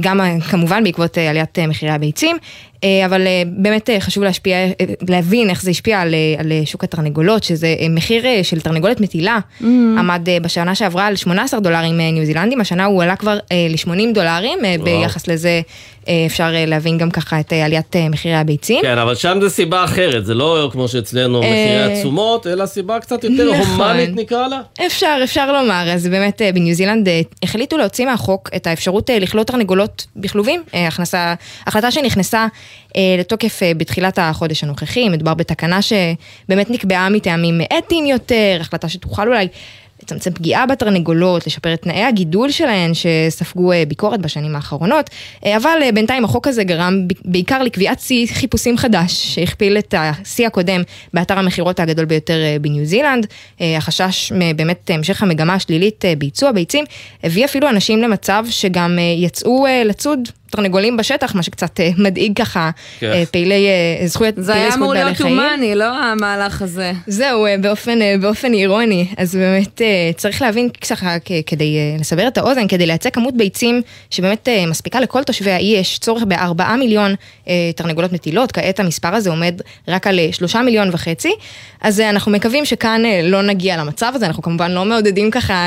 [0.00, 0.20] גם
[0.50, 2.36] כמובן בעקבות עליית מחירי הביצים,
[3.04, 4.56] אבל באמת חשוב להשפיע,
[5.08, 9.64] להבין איך זה השפיע על, על שוק התרנגולות, שזה מחיר של תרנגולת מטילה, mm.
[9.98, 14.84] עמד בשנה שעברה על 18 דולרים ניו זילנדים, השנה הוא עלה כבר ל-80 דולרים, וואו.
[14.84, 15.60] ביחס לזה
[16.26, 18.82] אפשר להבין גם ככה את עליית מחירי הביצים.
[18.82, 23.24] כן, אבל שם זה סיבה אחרת, זה לא כמו שאצלנו מחירי התשומות, אלא סיבה קצת
[23.24, 23.80] יותר נכון.
[23.80, 24.60] הומנית נקרא לה.
[24.86, 27.08] אפשר, אפשר לומר, אז באמת בניו זילנד
[27.42, 31.34] החליטו להוציא מהחוק את האפשרות לכלוא תרנגולות בכלובים, הכנסה,
[31.66, 32.46] החלטה שנכנסה
[33.18, 39.48] לתוקף בתחילת החודש הנוכחי, מדובר בתקנה שבאמת נקבעה מטעמים אתיים יותר, החלטה שתוכל אולי
[40.02, 45.10] לצמצם פגיעה בתרנגולות, לשפר את תנאי הגידול שלהן שספגו אה, ביקורת בשנים האחרונות,
[45.46, 46.94] אה, אבל אה, בינתיים החוק הזה גרם
[47.24, 50.82] בעיקר לקביעת שיא חיפושים חדש, שהכפיל את השיא הקודם
[51.14, 53.26] באתר המכירות הגדול ביותר בניו זילנד.
[53.60, 56.84] החשש באמת המשך המגמה השלילית בייצוא הביצים,
[57.24, 62.70] הביא אפילו אנשים למצב שגם יצאו לצוד תרנגולים בשטח, מה שקצת אה, מדאיג ככה
[63.00, 63.12] כן.
[63.12, 64.58] אה, פעילי אה, זכויות בעלי חיים.
[64.60, 66.92] זה היה אמור להיות הומני, לא המהלך הזה.
[67.06, 69.06] זהו, באופן, באופן אירוני.
[69.16, 69.80] אז באמת
[70.16, 75.50] צריך להבין ככה, כדי לסבר את האוזן, כדי לייצא כמות ביצים שבאמת מספיקה לכל תושבי
[75.50, 77.14] האי, יש צורך בארבעה מיליון
[77.76, 81.32] תרנגולות מטילות, כעת המספר הזה עומד רק על שלושה מיליון וחצי.
[81.80, 85.66] אז אנחנו מקווים שכאן לא נגיע למצב הזה, אנחנו כמובן לא מעודדים ככה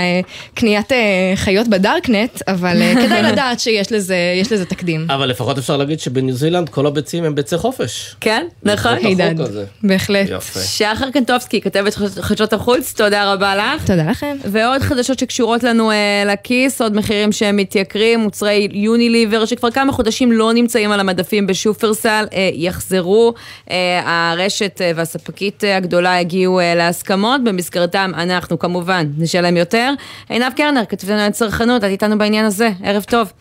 [0.54, 0.92] קניית
[1.36, 4.16] חיות בדארקנט, אבל כדאי לדעת שיש לזה,
[4.52, 5.06] לזה תקדים.
[5.10, 8.16] אבל לפחות אפשר להגיד שבניו זילנד כל הביצים הם ביצי חופש.
[8.22, 8.98] כן, נכון.
[9.04, 9.36] הידד,
[9.84, 10.28] בהחלט.
[10.30, 10.60] יפה.
[10.60, 13.88] שחר קנטובסקי, כתבת חדשות החוץ, תודה רבה לך.
[13.88, 14.38] תודה לכם.
[14.52, 20.32] ועוד חדשות שקשורות לנו אה, לכיס, עוד מחירים שהם מתייקרים, מוצרי יוניליבר, שכבר כמה חודשים
[20.32, 23.34] לא נמצאים על המדפים בשופרסל, אה, יחזרו.
[23.72, 29.94] אה, הרשת אה, והספקית אה, הגדולה הגיעו אה, להסכמות, במסגרתם אנחנו כמובן נשלם יותר.
[30.30, 33.34] עינב קרנר, כתבתנו על צרכנות, את איתנו בעניין הזה, ערב טוב.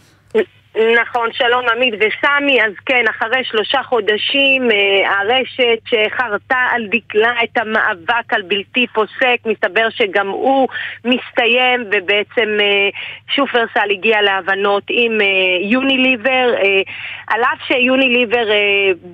[0.77, 7.59] נכון, שלום עמית וסמי, אז כן, אחרי שלושה חודשים אה, הרשת שחרתה על דקלה את
[7.59, 10.69] המאבק על בלתי פוסק, מסתבר שגם הוא
[11.05, 12.89] מסתיים ובעצם אה,
[13.35, 15.27] שופרסל הגיע להבנות עם אה,
[15.61, 16.55] יוניליבר,
[17.27, 18.45] על אף שיוניליבר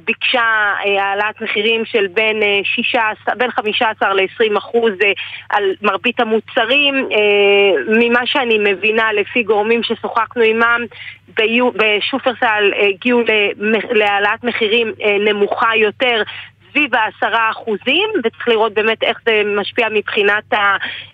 [0.04, 4.92] ביקשה העלאת מחירים של בין, 16, בין 15 ל-20 אחוז
[5.50, 7.08] על מרבית המוצרים,
[7.88, 10.84] ממה שאני מבינה לפי גורמים ששוחחנו עימם,
[11.74, 13.22] בשופרסל הגיעו
[13.90, 16.22] להעלאת מחירים אה, נמוכה יותר
[16.70, 20.44] סביב העשרה אחוזים, וצריך לראות באמת איך זה משפיע מבחינת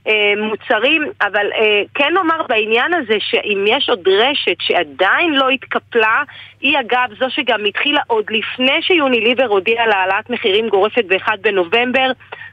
[0.07, 6.23] המוצרים, אבל אה, כן נאמר בעניין הזה שאם יש עוד רשת שעדיין לא התקפלה,
[6.61, 12.11] היא אגב זו שגם התחילה עוד לפני שיוניליבר הודיעה על העלאת מחירים גורפת ב-1 בנובמבר,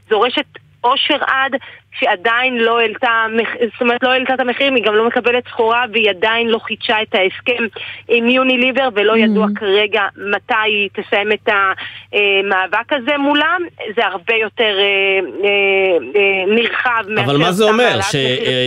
[0.09, 0.45] זו רשת
[0.83, 1.55] אושר עד
[1.99, 3.25] שעדיין לא העלתה,
[3.73, 7.01] זאת אומרת לא העלתה את המחירים, היא גם לא מקבלת סחורה והיא עדיין לא חידשה
[7.01, 7.63] את ההסכם
[8.07, 9.59] עם יוניליבר ולא ידוע mm-hmm.
[9.59, 13.61] כרגע מתי היא תסיים את המאבק הזה מולם,
[13.95, 18.01] זה הרבה יותר אה, אה, אה, נרחב אבל מה זה אומר?
[18.01, 18.15] ש,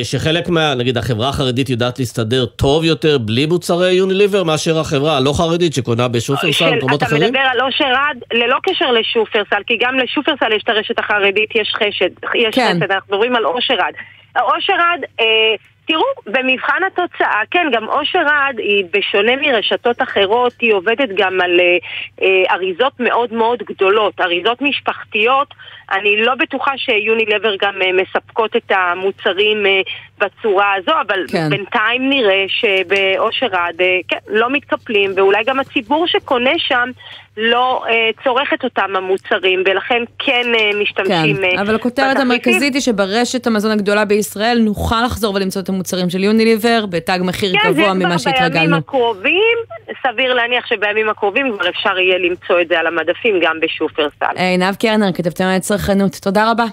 [0.02, 5.32] שחלק מה, נגיד החברה החרדית יודעת להסתדר טוב יותר בלי מוצרי יוניליבר מאשר החברה הלא
[5.36, 7.22] חרדית שקונה בשופרסל ובמקומות אחרים?
[7.22, 11.50] אתה מדבר על אושר עד ללא קשר לשופרסל, כי גם לשופרסל יש את הרשת החרדית,
[11.54, 12.76] יש חשד, יש כן.
[12.76, 13.94] חסד, אנחנו מדברים על אושר עד.
[14.42, 15.54] אושר עד, אה,
[15.86, 21.60] תראו, במבחן התוצאה, כן, גם אושר עד, היא בשונה מרשתות אחרות, היא עובדת גם על
[21.60, 21.76] אה,
[22.22, 25.54] אה, אריזות מאוד מאוד גדולות, אריזות משפחתיות.
[25.94, 29.80] אני לא בטוחה שיונילבר גם אה, מספקות את המוצרים אה,
[30.18, 31.50] בצורה הזו, אבל כן.
[31.50, 36.90] בינתיים נראה שבאושר עד אה, כן, לא מתקפלים, ואולי גם הציבור שקונה שם
[37.36, 42.30] לא אה, צורך את אותם המוצרים, ולכן כן אה, משתמשים כן, אבל הכותרת בתחליפים.
[42.30, 47.52] המרכזית היא שברשת המזון הגדולה בישראל נוכל לחזור ולמצוא את המוצרים של יוניליבר בתג מחיר
[47.52, 48.50] כן, זה גבוה כבר ממה שהתרגלנו.
[48.52, 49.56] בימים הקרובים,
[50.02, 54.36] סביר להניח שבימים הקרובים כבר אפשר יהיה למצוא את זה על המדפים גם בשופרסל.
[54.36, 55.46] עינב קרנר, כתבת על
[55.84, 56.64] צרכנות, תודה רבה.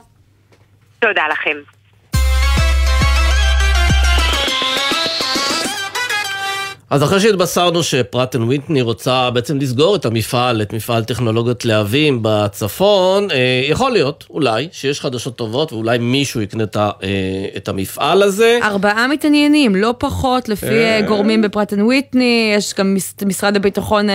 [0.99, 1.80] תודה לכם.
[6.91, 12.19] אז אחרי שהתבשרנו שפרט אנד ויטני רוצה בעצם לסגור את המפעל, את מפעל טכנולוגיות להבים
[12.21, 16.93] בצפון, אה, יכול להיות, אולי, שיש חדשות טובות ואולי מישהו יקנה את, אה,
[17.67, 18.59] המפעל הזה.
[18.63, 21.01] ארבעה מתעניינים, לא פחות, לפי אה.
[21.07, 24.07] גורמים ב Pratt and Whitney, יש גם משרד הביטחון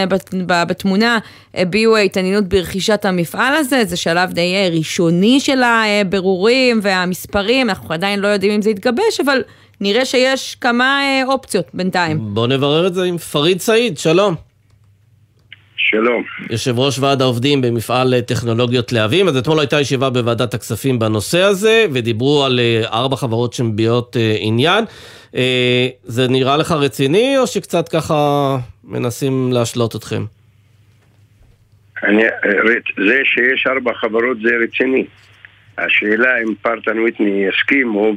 [0.47, 1.19] בתמונה,
[1.55, 8.29] הביעו התעניינות ברכישת המפעל הזה, זה שלב די ראשוני של הבירורים והמספרים, אנחנו עדיין לא
[8.29, 9.43] יודעים אם זה יתגבש, אבל
[9.81, 12.19] נראה שיש כמה אה, אופציות בינתיים.
[12.21, 14.35] בואו נברר את זה עם פריד סעיד, שלום.
[15.77, 16.23] שלום.
[16.51, 19.29] יושב ראש ועד העובדים במפעל אה, טכנולוגיות להבים.
[19.29, 24.85] אז אתמול הייתה ישיבה בוועדת הכספים בנושא הזה, ודיברו על אה, ארבע חברות שמביעות עניין.
[26.05, 28.15] זה נראה לך רציני, או שקצת ככה
[28.85, 30.25] מנסים להשלות אתכם?
[32.05, 32.23] אני,
[33.07, 35.07] זה שיש ארבע חברות זה רציני.
[35.79, 38.13] השאלה אם פרטן ויטני יסכימו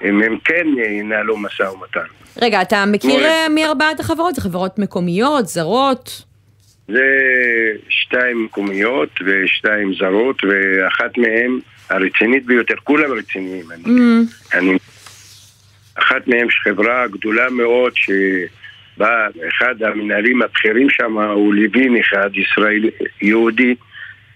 [0.00, 0.66] ואם הם כן
[0.98, 2.00] ינהלו משא ומתן.
[2.42, 4.34] רגע, אתה מכיר כמו- אה, מי ארבעת החברות?
[4.34, 6.22] זה חברות מקומיות, זרות?
[6.88, 7.04] זה
[7.88, 11.58] שתיים מקומיות ושתיים זרות ואחת מהן
[11.90, 13.64] הרצינית ביותר, כולם רציניים.
[13.72, 14.76] אני, Mm, אני,
[15.94, 22.90] אחת מהן חברה גדולה מאוד שבה אחד המנהלים הבכירים שם הוא לוין אחד, ישראלי,
[23.22, 23.74] יהודי,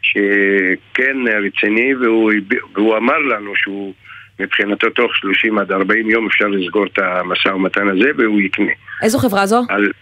[0.03, 2.33] שכן רציני והוא,
[2.75, 3.95] והוא אמר לנו שהוא
[4.41, 8.73] מבחינתו תוך 30 עד 40 יום אפשר לסגור את המשא ומתן הזה והוא יקנה.
[9.03, 9.63] איזו חברה זו?
[9.69, 9.93] על...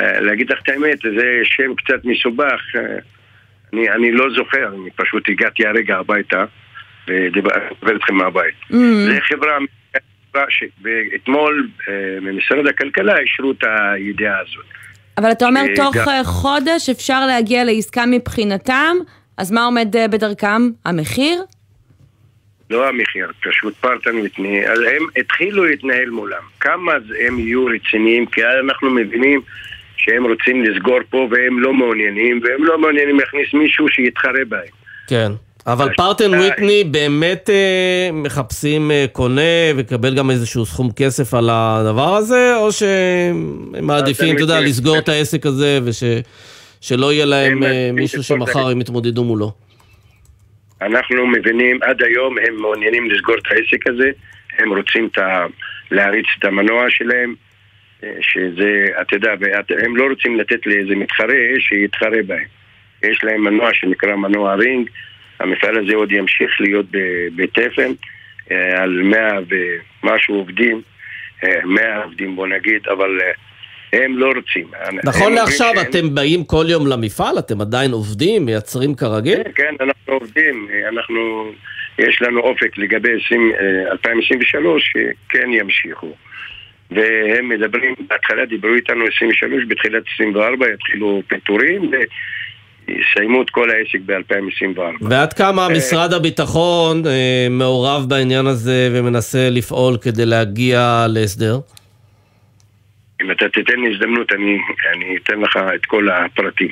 [0.00, 2.80] אה, להגיד לך את האמת, זה שם קצת מסובך, אה,
[3.72, 6.44] אני, אני לא זוכר, אני פשוט הגעתי הרגע הביתה
[7.08, 7.50] ודיבר
[7.94, 8.54] איתכם מהבית.
[8.70, 8.74] Mm.
[9.06, 9.58] זה חברה,
[10.48, 14.64] שאתמול אה, ממשרד הכלכלה אישרו את הידיעה הזאת.
[15.18, 18.96] אבל אתה אומר תוך גם- חודש אפשר להגיע לעסקה מבחינתם,
[19.36, 20.62] אז מה עומד בדרכם?
[20.84, 21.42] המחיר?
[22.70, 26.42] לא המחיר, פשוט פרטן ויטני, אז הם התחילו להתנהל מולם.
[26.60, 26.92] כמה
[27.26, 29.40] הם יהיו רציניים, כי אנחנו מבינים
[29.96, 34.72] שהם רוצים לסגור פה והם לא מעוניינים, והם לא מעוניינים להכניס מישהו שיתחרה בהם.
[35.06, 35.32] כן.
[35.66, 39.40] אבל פרטן ויטני באמת אה, מחפשים אה, קונה
[39.76, 45.08] ויקבל גם איזשהו סכום כסף על הדבר הזה, או שהם מעדיפים, אתה יודע, לסגור את
[45.08, 48.68] העסק הזה ושלא יהיה להם אה, מישהו שמחר.
[48.68, 49.52] הם יתמודדו מולו.
[50.82, 54.10] אנחנו מבינים, עד היום הם מעוניינים לסגור את העסק הזה,
[54.58, 55.46] הם רוצים את ה...
[55.90, 57.34] להריץ את המנוע שלהם,
[58.04, 62.44] אה, שזה, אתה יודע, ואת- הם לא רוצים לתת לאיזה מתחרה שיתחרה בהם.
[63.02, 64.90] יש להם מנוע שנקרא מנוע רינג,
[65.40, 66.86] המפעל הזה עוד ימשיך להיות
[67.36, 67.92] בתפן,
[68.50, 70.82] אה, על מאה ומשהו עובדים,
[71.44, 73.18] אה, מאה עובדים בוא נגיד, אבל
[73.92, 74.66] הם לא רוצים.
[75.04, 77.38] נכון לעכשיו שהם- אתם באים כל יום למפעל?
[77.38, 79.42] אתם עדיין עובדים, מייצרים כרגיל?
[79.44, 81.50] כן, כן, אנחנו עובדים, אנחנו,
[81.98, 86.12] יש לנו אופק לגבי 20, אה, 2023 שכן ימשיכו.
[86.90, 91.90] והם מדברים, בהתחלה דיברו איתנו 23, בתחילת 24 יתחילו פיטורים
[92.88, 94.80] ויסיימו את כל העסק ב-2024.
[95.00, 101.58] ועד כמה אה, משרד הביטחון אה, מעורב בעניין הזה ומנסה לפעול כדי להגיע להסדר?
[103.20, 104.58] אם אתה תיתן לי הזדמנות, אני,
[104.92, 106.70] אני אתן לך את כל הפרטים.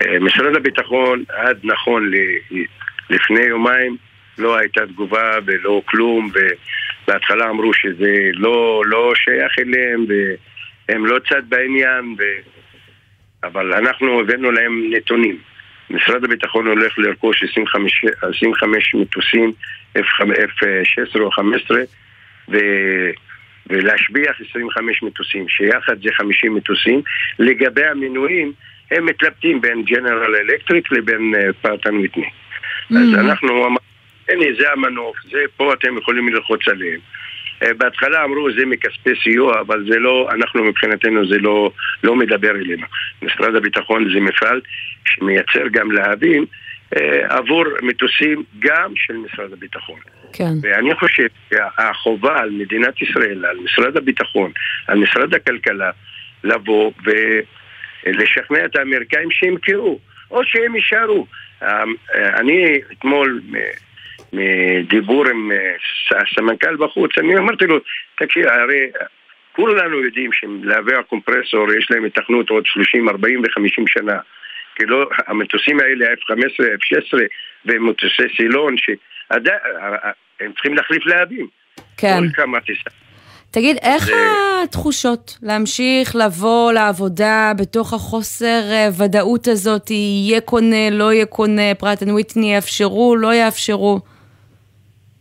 [0.00, 2.56] אה, משרד הביטחון, עד נכון ל-
[3.10, 3.96] לפני יומיים,
[4.38, 6.30] לא הייתה תגובה ולא כלום,
[7.04, 10.04] ובהתחלה אמרו שזה לא, לא שייך אליהם,
[10.88, 12.22] והם לא צד בעניין, ו...
[13.44, 15.38] אבל אנחנו הבאנו להם נתונים.
[15.90, 19.52] משרד הביטחון הולך לרכוש 25, 25 מטוסים
[19.98, 21.78] F-16 או 15
[22.48, 22.56] ו...
[23.66, 27.02] ולהשביח 25 מטוסים, שיחד זה 50 מטוסים.
[27.38, 28.52] לגבי המינויים,
[28.90, 32.30] הם מתלבטים בין ג'נרל אלקטריק לבין פרטן ויטני.
[32.90, 33.76] אז אנחנו אמרנו,
[34.28, 37.00] הנה זה המנוף, זה פה אתם יכולים ללחוץ עליהם.
[37.62, 41.70] אה, בהתחלה אמרו זה מכספי סיוע, אבל זה לא, אנחנו מבחינתנו זה לא,
[42.04, 42.86] לא מדבר אלינו.
[43.22, 44.60] משרד הביטחון זה מפעל
[45.06, 46.65] שמייצר גם להבים אה,
[47.28, 49.98] עבור מטוסים גם של משרד הביטחון.
[50.32, 50.52] כן.
[50.62, 54.52] ואני חושב שהחובה על מדינת ישראל, על משרד הביטחון,
[54.86, 55.90] על משרד הכלכלה,
[56.44, 56.92] לבוא
[58.06, 59.98] ולשכנע את האמריקאים שימכרו,
[60.30, 61.26] או שהם יישארו.
[61.62, 61.84] אה,
[62.14, 63.70] אני אתמול אה,
[64.32, 67.78] מדיבור עם אה, הסמנכ"ל בחוץ, אני אמרתי לו,
[68.18, 68.90] תקשיב, הרי
[69.52, 74.18] כולנו יודעים שלהבי הקומפרסור יש להם התכנות עוד 30, 40 ו-50 שנה.
[74.76, 77.18] כי לא, המטוסים האלה, F-15, F-16
[77.66, 81.46] ומטוסי סילון, שהם צריכים להחליף להבים.
[81.96, 82.18] כן.
[82.20, 82.90] כל כמה טיסה.
[83.50, 84.12] תגיד, איך זה-
[84.64, 92.02] התחושות להמשיך לבוא לעבודה בתוך החוסר אה, ודאות הזאת, יהיה קונה, לא יהיה קונה, פרט
[92.02, 94.00] אנד וויטני יאפשרו, לא יאפשרו?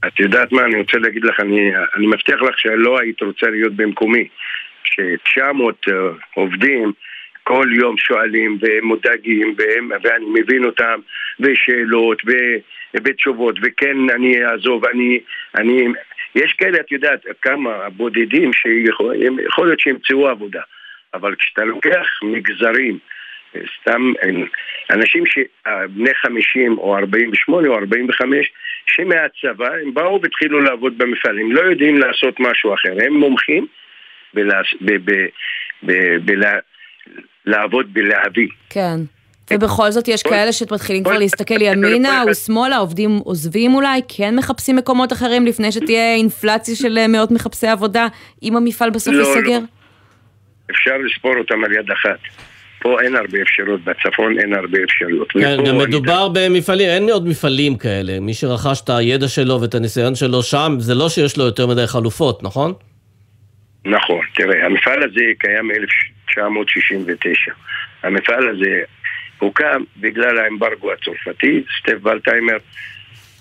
[0.07, 1.59] את יודעת מה, אני רוצה להגיד לך, אני,
[1.97, 4.27] אני מבטיח לך שלא היית רוצה להיות במקומי.
[4.83, 5.91] ש-900
[6.35, 6.91] עובדים
[7.47, 10.99] כל יום שואלים והם מודאגים והם, ואני מבין אותם
[11.39, 12.31] ושאלות ו,
[12.93, 15.19] ותשובות וכן אני אעזוב, אני,
[15.55, 15.87] אני,
[16.35, 19.15] יש כאלה, את יודעת, כמה בודדים שיכול
[19.45, 20.61] יכול להיות שימצאו עבודה
[21.13, 22.99] אבל כשאתה לוקח מגזרים
[23.81, 24.13] סתם
[24.91, 28.51] אנשים שבני 50 או 48 או 45
[28.87, 33.67] שמהצבא הם באו והתחילו לעבוד במפעל, הם לא יודעים לעשות משהו אחר, הם מומחים
[34.33, 35.27] בלעש- ב- ב-
[35.83, 36.59] ב- בלה-
[37.45, 38.47] לעבוד בלהביא.
[38.69, 38.99] כן.
[39.53, 44.75] ובכל זאת יש כאלה שמתחילים כבר להסתכל ימינה או שמאלה, עובדים עוזבים אולי, כן מחפשים
[44.75, 48.07] מקומות אחרים לפני שתהיה אינפלציה של אה, מאות מחפשי עבודה,
[48.43, 49.59] אם המפעל בסוף לא, ייסגר?
[49.59, 49.65] לא.
[50.71, 52.19] אפשר לספור אותם על יד אחת.
[52.81, 55.31] פה אין הרבה אפשרויות, בצפון אין הרבה אפשרויות.
[55.31, 58.19] כן, גם מדובר במפעלים, אין עוד מפעלים כאלה.
[58.19, 61.87] מי שרכש את הידע שלו ואת הניסיון שלו שם, זה לא שיש לו יותר מדי
[61.87, 62.73] חלופות, נכון?
[63.85, 67.51] נכון, תראה, המפעל הזה קיים מ-1969.
[68.03, 68.83] המפעל הזה
[69.39, 72.57] הוקם בגלל האמברגו הצרפתי, סטף ולטיימר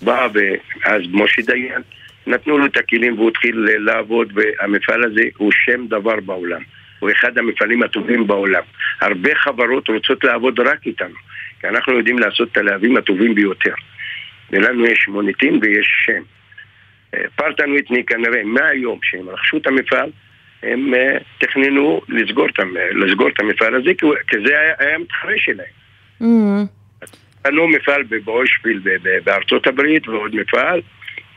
[0.01, 1.81] בא ואז משה דיין,
[2.27, 6.61] נתנו לו את הכלים והוא התחיל לעבוד והמפעל הזה הוא שם דבר בעולם.
[6.99, 8.63] הוא אחד המפעלים הטובים בעולם.
[9.01, 11.15] הרבה חברות רוצות לעבוד רק איתנו,
[11.61, 13.73] כי אנחנו יודעים לעשות את הלהבים הטובים ביותר.
[14.51, 16.21] ולנו יש מוניטין ויש שם.
[17.13, 20.09] אה, פרטן ויטני כנראה מהיום שהם רכשו את המפעל,
[20.71, 22.47] הם אה, תכננו לסגור
[23.05, 25.75] לסגור את המפעל הזה, כי זה היה, היה המתחרה שלהם.
[27.43, 30.81] בנו מפעל באוישפיל ב- ב- בארצות הברית ועוד מפעל.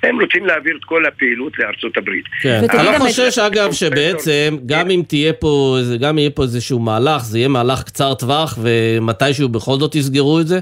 [0.02, 2.24] הם רוצים להעביר את כל הפעילות לארצות הברית.
[2.42, 2.60] כן.
[2.64, 7.38] אתה לא חושש, אגב, שבעצם, גם אם תהיה פה, גם יהיה פה איזשהו מהלך, זה
[7.38, 10.58] יהיה מהלך קצר טווח, ומתישהו בכל זאת יסגרו את זה?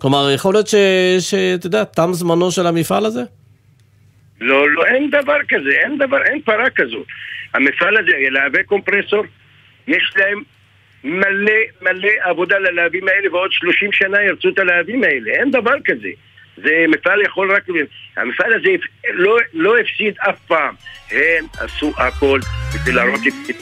[0.00, 0.74] כלומר, יכול להיות ש-
[1.30, 3.22] שאתה יודע, תם זמנו של המפעל הזה?
[4.40, 7.04] לא, לא, אין דבר כזה, אין דבר, אין פרה כזו.
[7.54, 9.24] המפעל הזה, להבי קומפרסור,
[9.86, 10.42] יש להם
[11.04, 16.08] מלא מלא עבודה ללהבים האלה, ועוד 30 שנה ירצו את הלהבים האלה, אין דבר כזה.
[16.56, 17.62] זה מפעל יכול רק...
[18.16, 18.68] המפעל הזה
[19.12, 20.74] לא, לא הפסיד אף פעם.
[21.10, 22.40] הם עשו הכל
[22.74, 23.56] בשביל להראות את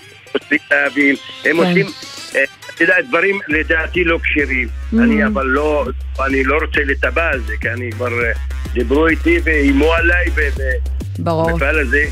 [0.71, 1.15] להבים,
[1.45, 1.57] הם כן.
[1.57, 1.87] עושים...
[2.35, 4.69] אה, אתה יודע, דברים לדעתי לא כשרים.
[4.99, 5.87] אני אבל לא,
[6.27, 8.25] אני לא רוצה לטבע על זה, כי אני כבר...
[8.25, 8.33] אה,
[8.73, 10.27] דיברו איתי ואיימו עליי,
[11.19, 11.47] ברור.
[11.47, 12.05] והמפעל הזה,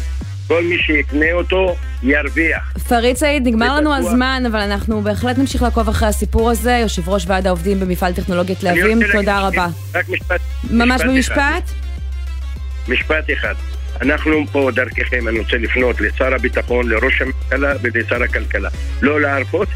[0.48, 2.72] כל מי שיקנה אותו, ירוויח.
[2.88, 6.78] פריד סעיד, נגמר לנו הזמן, אבל אנחנו בהחלט נמשיך לעקוב אחרי הסיפור הזה.
[6.82, 9.66] יושב ראש ועד העובדים במפעל טכנולוגיית להבים, תודה רבה.
[9.94, 10.40] רק משפט.
[10.70, 11.02] ממש.
[11.02, 11.70] במשפט?
[12.88, 13.54] משפט אחד.
[14.02, 18.68] אנחנו פה דרככם, אני רוצה לפנות לשר הביטחון, לראש הממשלה ולשר הכלכלה.
[19.02, 19.68] לא להרפות,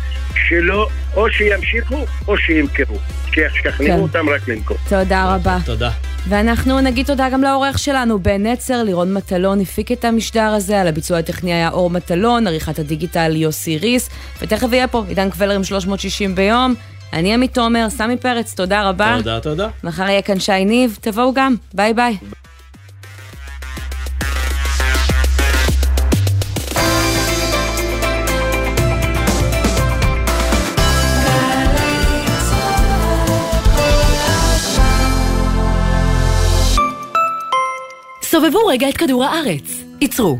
[0.48, 2.98] שלא, או שימשיכו או שימכרו.
[3.34, 3.98] שישכנעו כן.
[3.98, 4.76] אותם רק למכור.
[4.88, 5.58] תודה רבה.
[5.64, 5.90] תודה.
[6.28, 10.88] ואנחנו נגיד תודה גם לעורך שלנו, בן נצר, לירון מטלון הפיק את המשדר הזה, על
[10.88, 14.10] הביצוע הטכני היה אור מטלון, עריכת הדיגיטל יוסי ריס,
[14.42, 16.74] ותכף יהיה פה עידן קוולר עם 360 ביום.
[17.12, 19.14] אני עמית תומר, סמי פרץ, תודה רבה.
[19.18, 19.68] תודה, תודה.
[19.84, 22.16] מחר יהיה כאן שי ניב, תבואו גם, ביי ביי.
[38.32, 39.84] סובבו רגע את כדור הארץ.
[40.00, 40.38] עצרו.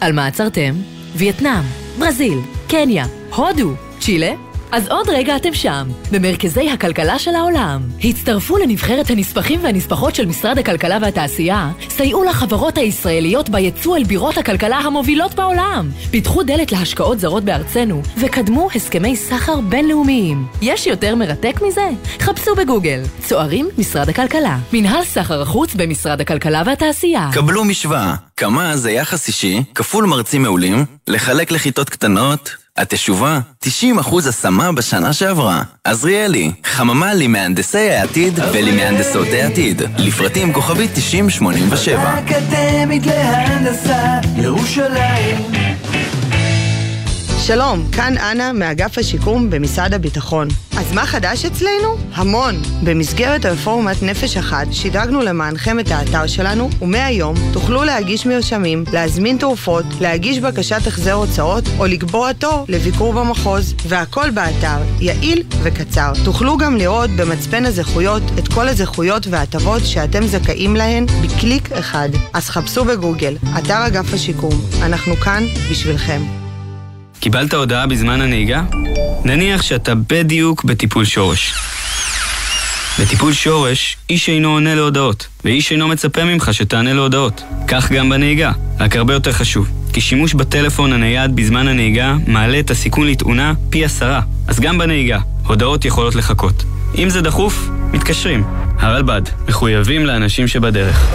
[0.00, 0.74] על מה עצרתם?
[1.14, 1.62] וייטנאם,
[1.98, 4.32] ברזיל, קניה, הודו, צ'ילה?
[4.72, 7.82] אז עוד רגע אתם שם, במרכזי הכלכלה של העולם.
[8.04, 14.76] הצטרפו לנבחרת הנספחים והנספחות של משרד הכלכלה והתעשייה, סייעו לחברות הישראליות ביצוא אל בירות הכלכלה
[14.76, 20.46] המובילות בעולם, פיתחו דלת להשקעות זרות בארצנו, וקדמו הסכמי סחר בינלאומיים.
[20.62, 21.88] יש יותר מרתק מזה?
[22.20, 23.02] חפשו בגוגל.
[23.20, 24.58] צוערים משרד הכלכלה.
[24.72, 27.30] מנהל סחר החוץ במשרד הכלכלה והתעשייה.
[27.32, 33.68] קבלו משוואה, כמה זה יחס אישי, כפול מרצים מעולים, לחלק לכיתות קטנות, התשובה, 90%
[34.28, 35.62] השמה בשנה שעברה.
[35.84, 39.82] עזריאלי, חממה למהנדסי העתיד ולמהנדסות העתיד.
[39.98, 42.18] לפרטים כוכבית 9087.
[42.18, 45.95] אקדמית להנדסה, ירושלים.
[47.46, 50.48] שלום, כאן אנה מאגף השיקום במשרד הביטחון.
[50.78, 51.96] אז מה חדש אצלנו?
[52.12, 52.54] המון.
[52.84, 59.84] במסגרת רפורמת נפש אחת שידרגנו למענכם את האתר שלנו, ומהיום תוכלו להגיש מרשמים, להזמין תרופות,
[60.00, 63.74] להגיש בקשת החזר הוצאות או לקבוע תור לביקור במחוז.
[63.88, 66.12] והכל באתר, יעיל וקצר.
[66.24, 72.08] תוכלו גם לראות במצפן הזכויות את כל הזכויות וההטבות שאתם זכאים להן בקליק אחד.
[72.32, 74.60] אז חפשו בגוגל, אתר אגף השיקום.
[74.82, 76.45] אנחנו כאן בשבילכם.
[77.20, 78.62] קיבלת הודעה בזמן הנהיגה?
[79.24, 81.54] נניח שאתה בדיוק בטיפול שורש.
[83.00, 87.42] בטיפול שורש, איש אינו עונה להודעות, ואיש אינו מצפה ממך שתענה להודעות.
[87.68, 89.68] כך גם בנהיגה, רק הרבה יותר חשוב.
[89.92, 94.20] כי שימוש בטלפון הנייד בזמן הנהיגה מעלה את הסיכון לתאונה פי עשרה.
[94.48, 96.64] אז גם בנהיגה, הודעות יכולות לחכות.
[96.98, 98.44] אם זה דחוף, מתקשרים.
[98.78, 101.06] הרלב"ד, מחויבים לאנשים שבדרך.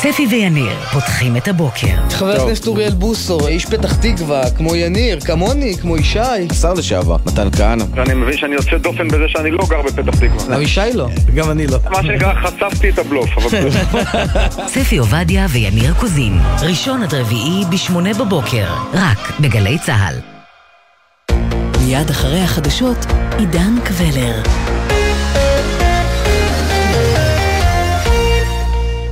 [0.00, 2.08] ספי ויניר פותחים את הבוקר.
[2.10, 6.48] חבר הכנסת אוריאל בוסו, איש פתח תקווה, כמו יניר, כמוני, כמו ישי.
[6.60, 7.84] שר לשעבר, מתן כהנא.
[7.94, 10.54] ואני מבין שאני יוצא דופן בזה שאני לא גר בפתח תקווה.
[10.54, 11.08] גם ישי לא.
[11.34, 11.78] גם אני לא.
[11.90, 13.70] מה שנקרא, חשפתי את הבלוף, אבל...
[14.66, 20.14] ספי עובדיה ויניר קוזין, ראשון עד רביעי בשמונה בבוקר, רק בגלי צה"ל.
[21.84, 23.06] מיד אחרי החדשות,
[23.38, 24.42] עידן קבלר.